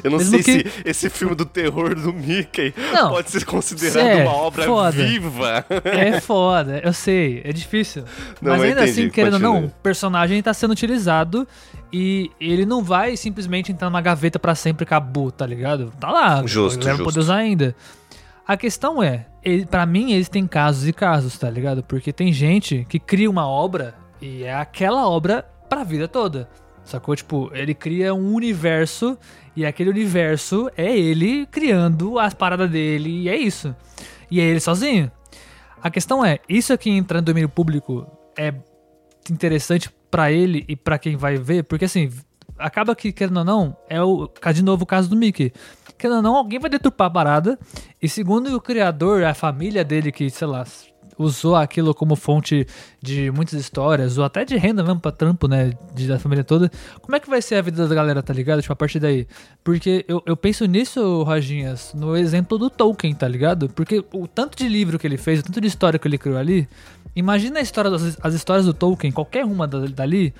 [0.03, 3.45] Eu não mesmo sei que- se esse filme do terror do Mickey Não, pode ser
[3.45, 4.91] considerado é uma obra foda.
[5.05, 5.65] viva.
[5.85, 8.05] É foda, eu sei, é difícil.
[8.41, 11.47] Não, Mas ainda entendi, assim, querendo ou não, o personagem tá sendo utilizado
[11.93, 15.93] e ele não vai simplesmente entrar numa gaveta pra sempre e acabou, tá ligado?
[15.99, 17.05] Tá lá, Justo, justo.
[17.05, 17.75] poder usar ainda.
[18.47, 21.83] A questão é, ele, para mim, eles têm casos e casos, tá ligado?
[21.83, 23.95] Porque tem gente que cria uma obra
[24.25, 26.49] e é aquela obra pra vida toda.
[26.83, 27.14] Sacou?
[27.14, 29.18] Tipo, ele cria um universo
[29.55, 33.77] e aquele universo é ele criando as paradas dele e é isso.
[34.31, 35.12] E é ele sozinho.
[35.83, 38.07] A questão é, isso aqui entra no domínio público
[38.37, 38.55] é
[39.31, 42.11] interessante pra ele e pra quem vai ver, porque assim,
[42.59, 45.53] acaba que, querendo ou não, é o, de novo o caso do Mickey.
[45.99, 47.59] Querendo ou não, alguém vai deturpar a parada,
[48.01, 50.64] e segundo o criador, a família dele que, sei lá,
[51.19, 52.67] usou aquilo como fonte
[53.03, 56.71] de muitas histórias, ou até de renda mesmo pra trampo, né, de, da família toda,
[57.03, 58.61] como é que vai ser a vida da galera, tá ligado?
[58.61, 59.27] Tipo, a partir daí.
[59.62, 63.69] Porque eu, eu penso nisso, Roginhas, no exemplo do Tolkien, tá ligado?
[63.69, 66.37] Porque o tanto de livro que ele fez, o tanto de história que ele criou
[66.39, 66.69] ali,
[67.17, 70.35] imagina a história das, as histórias do Tolkien, qualquer uma da- dali,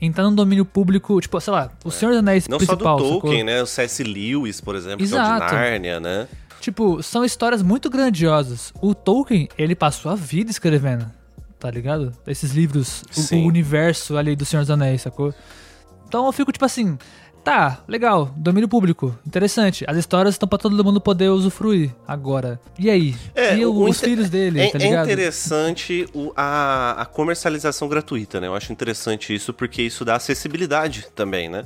[0.00, 2.96] entrar no domínio público, tipo, sei lá, o Senhor dos Anéis Não só do principal,
[2.98, 3.44] Tolkien, sacou?
[3.44, 3.62] né?
[3.62, 4.02] O C.S.
[4.04, 5.54] Lewis, por exemplo, que é o de Exato.
[5.54, 6.28] Nárnia, né?
[6.68, 8.74] Tipo, são histórias muito grandiosas.
[8.82, 11.10] O Tolkien, ele passou a vida escrevendo,
[11.58, 12.12] tá ligado?
[12.26, 13.02] Esses livros,
[13.32, 15.32] o- o, universo ali do Senhor dos Anéis, sacou?
[16.06, 16.98] Então eu fico tipo assim,
[17.42, 19.82] tá, legal, domínio público, interessante.
[19.88, 22.60] As histórias estão pra todo mundo poder usufruir agora.
[22.78, 23.16] E aí?
[23.34, 25.06] É, e o- os filhos dele, É, tá é ligado?
[25.06, 28.46] interessante o- a, a comercialização gratuita, né?
[28.46, 31.64] Eu acho interessante isso porque isso dá acessibilidade também, né?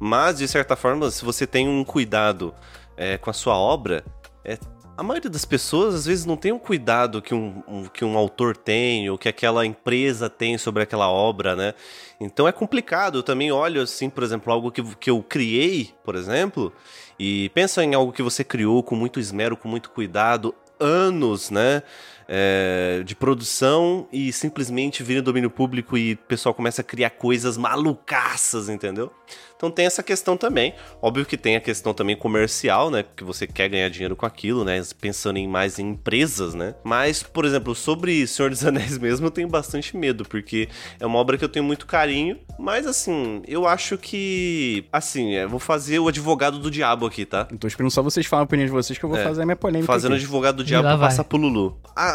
[0.00, 2.52] Mas, de certa forma, se você tem um cuidado
[2.96, 4.04] é, com a sua obra,
[4.44, 4.58] é,
[4.96, 8.16] a maioria das pessoas às vezes não tem um cuidado que um, um- que um
[8.16, 11.74] autor tem ou que aquela empresa tem sobre aquela obra, né?
[12.20, 13.18] Então é complicado.
[13.18, 16.72] Eu também olho assim, por exemplo, algo que, que eu criei, por exemplo,
[17.18, 21.82] e pensa em algo que você criou com muito esmero, com muito cuidado, anos, né?
[22.28, 27.56] É, de produção e simplesmente vira domínio público e o pessoal começa a criar coisas
[27.56, 29.12] malucaças, entendeu?
[29.56, 30.74] Então tem essa questão também.
[31.00, 33.04] Óbvio que tem a questão também comercial, né?
[33.14, 34.82] Que você quer ganhar dinheiro com aquilo, né?
[35.00, 36.74] Pensando em mais em empresas, né?
[36.82, 40.68] Mas, por exemplo, sobre Senhor dos Anéis mesmo, eu tenho bastante medo, porque
[40.98, 42.40] é uma obra que eu tenho muito carinho.
[42.58, 44.84] Mas assim, eu acho que.
[44.92, 47.46] Assim, eu vou fazer o advogado do diabo aqui, tá?
[47.48, 49.22] Eu tô esperando só vocês falarem a opinião de vocês que eu vou É.
[49.22, 49.86] fazer a minha polêmica.
[49.86, 50.24] Fazendo aqui.
[50.24, 51.08] advogado do diabo lá pra vai.
[51.08, 51.80] passar pro Lulu.
[51.94, 52.11] A,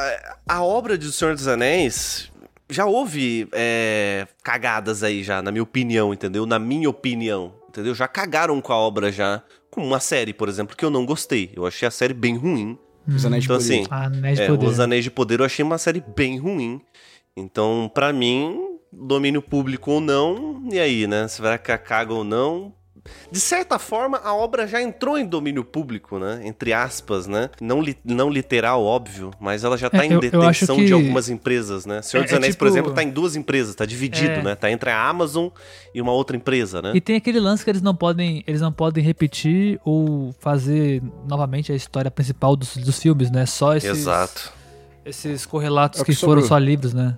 [0.48, 2.32] a obra de O Senhor dos Anéis
[2.70, 6.46] já houve é, cagadas aí já, na minha opinião, entendeu?
[6.46, 7.94] Na minha opinião, entendeu?
[7.96, 9.42] Já cagaram com a obra já.
[9.70, 11.52] Com uma série, por exemplo, que eu não gostei.
[11.56, 12.78] Eu achei a série bem ruim.
[13.08, 13.74] Os Anéis de Então, Poder.
[13.74, 14.66] assim, Ah, Anéis de É, Poder.
[14.66, 16.82] Os Anéis de Poder eu achei uma série bem ruim.
[17.36, 18.60] Então, pra mim,
[18.92, 21.28] domínio público ou não, e aí, né?
[21.28, 22.74] Se vai que caga ou não.
[23.32, 26.42] De certa forma, a obra já entrou em domínio público, né?
[26.44, 27.50] Entre aspas, né?
[27.62, 30.86] Não, li- não literal, óbvio, mas ela já tá É, em eu- eu detenção que-
[30.86, 32.02] de algumas empresas, né?
[32.02, 34.44] Senhor É- dos é Anéis, por tipo- exemplo, tá em duas empresas, tá dividido, É.
[34.44, 34.56] né?
[34.56, 35.48] Tá entre a Amazon
[35.94, 36.92] e uma outra empresa, né?
[36.96, 41.72] E tem aquele lance que eles não podem, eles não podem repetir ou fazer novamente
[41.72, 43.46] a história principal dos, dos filmes, né?
[43.46, 44.52] Só esses, Exato.
[45.06, 46.48] esses correlatos É o que que, foram sobrou.
[46.48, 47.18] só livros, né?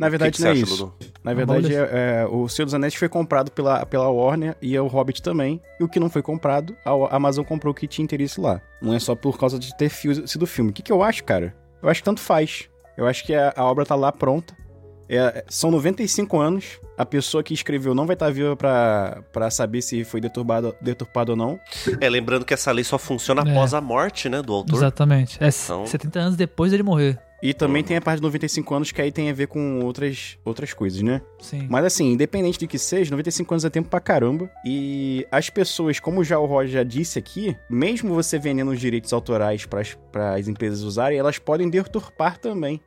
[0.00, 0.76] Na O verdade, que que não é acha, isso.
[0.76, 0.94] Lulu?
[1.22, 4.80] Na verdade, é, é, o Senhor dos Anéis foi comprado pela, pela Warner e é
[4.80, 5.60] o Hobbit também.
[5.78, 8.62] E o que não foi comprado, a Amazon comprou o que tinha interesse lá.
[8.80, 10.70] Não é só por causa de ter fio- sido filme.
[10.70, 11.54] O que, que eu acho, cara?
[11.82, 12.68] Eu acho que tanto faz.
[12.96, 14.58] Eu acho que a, a obra tá lá pronta.
[15.06, 16.80] É, são 95 anos.
[16.96, 21.32] A pessoa que escreveu não vai estar viva pra, pra saber se foi deturbado, deturpado
[21.32, 21.58] ou não.
[22.00, 23.50] É, lembrando que essa lei só funciona É.
[23.50, 24.76] após a morte, né, do autor.
[24.76, 25.36] Exatamente.
[25.42, 27.18] É Então- 70 anos depois dele morrer.
[27.42, 30.38] E também tem a parte de 95 anos que aí tem a ver com outras,
[30.44, 31.22] outras coisas, né?
[31.40, 31.66] Sim.
[31.70, 34.50] Mas assim, independente de que seja, 95 anos é tempo pra caramba.
[34.64, 39.10] E as pessoas, como já o Roger já disse aqui, mesmo você vendendo os direitos
[39.14, 42.78] autorais para as empresas usarem, elas podem deturpar também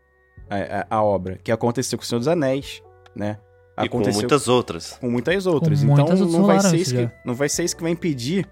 [0.48, 1.40] a, a- a obra.
[1.44, 2.84] Que aconteceu com o Senhor dos Anéis,
[3.16, 3.40] né?
[3.76, 4.98] E com Aconteceu muitas outras.
[5.02, 5.80] com muitas outras.
[5.80, 7.82] Com então muitas outras não vai, rolaram ser isso que, não vai ser isso que
[7.82, 8.48] vai impedir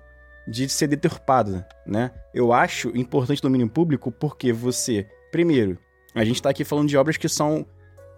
[0.47, 2.10] de ser deturpado, né?
[2.34, 5.78] Eu acho importante o domínio público porque você, primeiro,
[6.14, 7.66] a gente tá aqui falando de obras que são,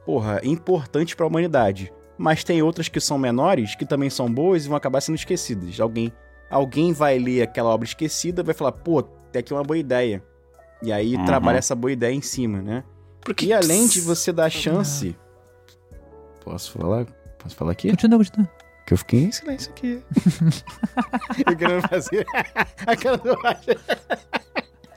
[0.06, 4.68] porra, importantes pra humanidade, mas tem outras que são menores que também são boas e
[4.68, 5.80] vão acabar sendo esquecidas.
[5.80, 6.12] Alguém,
[6.50, 10.24] alguém vai ler aquela obra esquecida, vai falar, pô, tem aqui uma boa ideia.
[10.82, 11.26] E aí Uhum.
[11.26, 12.84] trabalha essa boa ideia em cima, né?
[13.22, 15.16] Porque E além de você dar chance,
[16.44, 17.06] posso falar?
[17.40, 17.90] Posso falar aqui?
[17.90, 18.50] Continua, continua.
[18.86, 20.04] Que eu fiquei em silêncio aqui.
[21.48, 22.26] eu querendo fazer
[22.86, 23.34] a cara do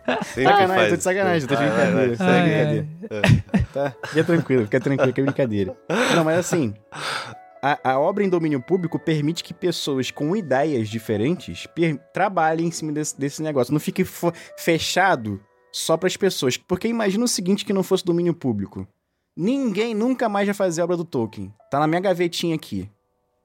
[0.07, 0.91] Sacanagem, faz.
[0.91, 2.89] tô de sacanagem, tô de Vai, vai, vai, brincadeira.
[3.01, 3.67] tô de Ai, brincadeira.
[3.73, 3.95] Tá?
[4.09, 5.77] Fica tranquilo, fica tranquilo, que é brincadeira.
[6.15, 6.75] Não, mas assim,
[7.63, 11.67] a, a obra em domínio público permite que pessoas com ideias diferentes
[12.13, 13.73] trabalhem em cima desse, desse negócio.
[13.73, 14.05] Não fique
[14.57, 15.41] fechado
[15.73, 16.57] só pras pessoas.
[16.57, 18.87] Porque imagina o seguinte que não fosse domínio público.
[19.37, 21.53] Ninguém nunca mais vai fazer a obra do Tolkien.
[21.71, 22.89] Tá na minha gavetinha aqui.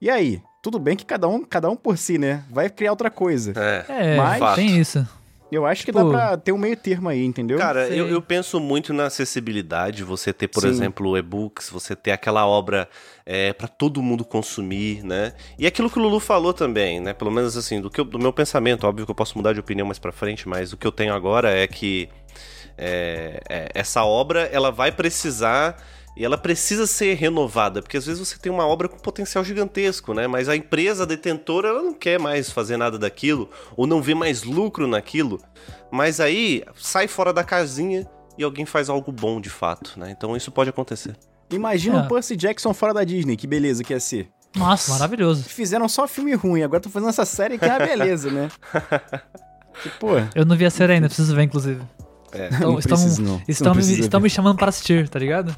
[0.00, 0.42] E aí?
[0.62, 2.44] Tudo bem que cada um, cada um por si, né?
[2.48, 3.52] Vai criar outra coisa.
[3.56, 4.14] É.
[4.14, 5.06] É, Mas- tem isso.
[5.52, 7.58] Eu acho que Tipo- dá pra ter um meio termo aí, entendeu?
[7.58, 10.68] Cara, eu, eu penso muito na acessibilidade, você ter, por Sim.
[10.68, 12.88] exemplo, e-books, você ter aquela obra
[13.26, 15.34] é, para todo mundo consumir, né?
[15.58, 17.12] E aquilo que o Lulu falou também, né?
[17.12, 19.60] Pelo menos assim, do, que eu- do meu pensamento, óbvio que eu posso mudar de
[19.60, 22.08] opinião mais pra frente, mas o que eu tenho agora é que
[22.78, 25.76] é, é, essa obra ela vai precisar
[26.16, 30.12] e ela precisa ser renovada, porque às vezes você tem uma obra com potencial gigantesco,
[30.12, 30.26] né?
[30.26, 34.42] Mas a empresa detentora ela não quer mais fazer nada daquilo ou não vê mais
[34.42, 35.40] lucro naquilo.
[35.90, 38.06] Mas aí sai fora da casinha
[38.36, 40.10] e alguém faz algo bom de fato, né?
[40.10, 41.16] Então isso pode acontecer.
[41.50, 42.02] Imagina É.
[42.02, 44.28] o Percy Jackson fora da Disney, que beleza que ia ser.
[44.54, 45.44] Nossa, maravilhoso.
[45.44, 48.50] Fizeram só filme ruim, agora tô fazendo essa série que é uma beleza, né?
[49.82, 51.80] Que, pô, Eu não vi a série ainda, preciso ver, inclusive.
[52.32, 52.48] É.
[52.48, 53.42] Então, não estão, precisa não.
[53.48, 55.54] estão, Não me, estão me chamando para assistir, tá ligado?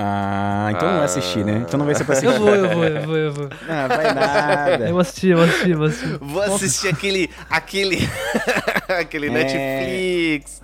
[0.00, 1.64] Ah, então não vai assistir, né?
[1.66, 2.32] Então não vai ser pra assistir.
[2.32, 3.48] Eu vou, eu vou, eu vou, eu vou.
[3.68, 4.84] Ah, vai nada.
[4.86, 6.18] Eu vou assistir, eu vou assistir, eu vou assistir.
[6.20, 7.28] Vou assistir aquele.
[7.50, 8.08] aquele.
[8.88, 9.30] aquele É.
[9.30, 10.62] Netflix.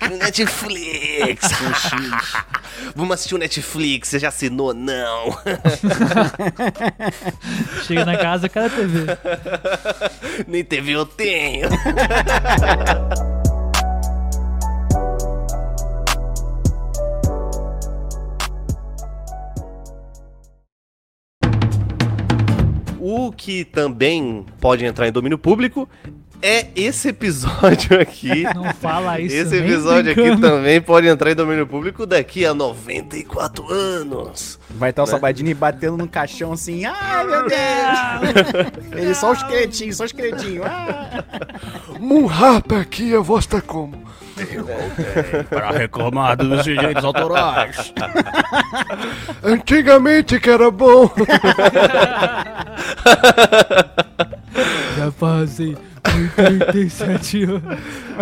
[0.00, 1.48] Aquele Netflix.
[2.96, 4.08] Vamos assistir o Netflix.
[4.08, 4.74] Você já assinou?
[4.74, 5.30] Não.
[7.86, 9.06] Chega na casa, cada TV.
[10.48, 11.68] Nem TV eu tenho.
[23.32, 25.88] Que também pode entrar em domínio público
[26.44, 28.42] é esse episódio aqui.
[28.54, 29.34] Não fala isso.
[29.34, 34.60] Esse episódio aqui também pode entrar em domínio público daqui a 94 anos.
[34.68, 38.92] Vai estar o Sabadini batendo num caixão assim, ai meu Deus!
[38.92, 40.66] Ele só os cretinhos, só os cretinhos.
[40.66, 41.24] Ah.
[41.98, 44.04] Munhapa aqui, a voz tá como?
[45.48, 47.94] Para reclamar dos direitos autorais.
[49.42, 51.10] Antigamente que era bom.
[54.98, 55.74] Já fazem
[56.36, 57.62] 87 anos.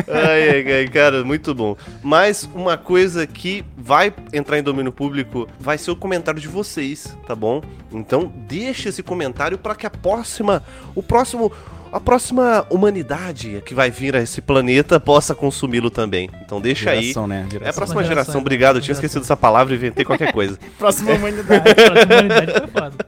[0.09, 1.77] Ai, ai, ai, cara, muito bom.
[2.03, 7.17] Mas uma coisa que vai entrar em domínio público vai ser o comentário de vocês,
[7.27, 7.63] tá bom?
[7.93, 10.63] Então deixe esse comentário para que a próxima,
[10.95, 11.53] o próximo,
[11.93, 16.31] a próxima humanidade que vai vir a esse planeta possa consumi-lo também.
[16.45, 17.39] Então deixa Geração, né?
[17.39, 17.43] aí.
[17.43, 17.73] É a Geração.
[17.75, 18.41] próxima Geração, geração, né?
[18.41, 18.77] obrigado.
[18.77, 19.07] Eu tinha Geração.
[19.07, 20.59] esquecido essa palavra e inventei qualquer coisa.
[20.79, 21.65] Próxima humanidade.
[21.69, 23.07] A humanidade foi foda.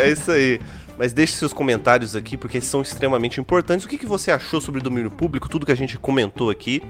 [0.00, 0.60] É isso aí.
[0.98, 3.84] Mas deixe seus comentários aqui, porque são extremamente importantes.
[3.84, 6.82] O que, que você achou sobre o domínio público, tudo que a gente comentou aqui.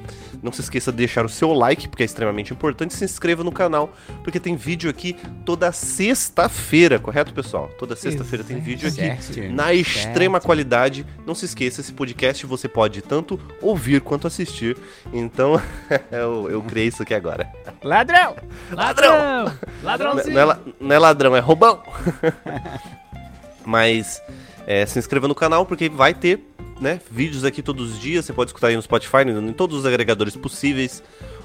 [0.43, 2.95] Não se esqueça de deixar o seu like, porque é extremamente importante.
[2.95, 3.93] Se inscreva no canal,
[4.23, 7.69] porque tem vídeo aqui toda sexta-feira, correto, pessoal?
[7.79, 9.53] Toda sexta-feira tem vídeo aqui Certo.
[9.53, 11.05] na extrema qualidade.
[11.27, 14.77] Não se esqueça, esse podcast você pode tanto ouvir quanto assistir.
[15.13, 15.61] Então,
[16.13, 17.49] eu, eu criei isso aqui agora.
[17.83, 18.37] Ladrão!
[18.71, 19.11] Ladrão!
[19.15, 19.47] Ladrão!
[19.47, 19.53] Não,
[19.83, 20.35] Ladrãozinho!
[20.35, 21.83] não é, la- não é ladrão, é roubão.
[23.67, 24.23] Mas
[24.67, 26.41] é, se inscreva no canal porque vai ter
[26.81, 28.25] né, vídeos aqui todos os dias.
[28.25, 31.03] Você pode escutar aí no Spotify, em todos os agregadores possíveis.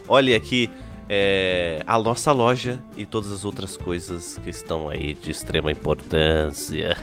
[0.08, 0.70] Olhe aqui
[1.10, 6.98] é, a nossa loja e todas as outras coisas que estão aí de extrema importância.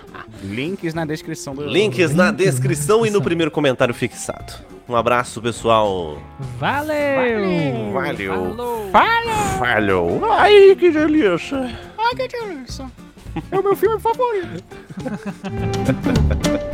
[0.44, 4.52] Links na descrição do Links na descrição e no primeiro comentário fixado.
[4.86, 6.18] Um abraço, pessoal.
[6.58, 7.90] Valeu!
[7.92, 8.54] Valeu.
[8.92, 9.58] Falou!
[9.58, 10.32] Falhou.
[10.32, 11.78] Ai, que delícia.
[11.96, 13.03] Ai, que delícia.
[13.50, 14.64] É o meu filme favorito.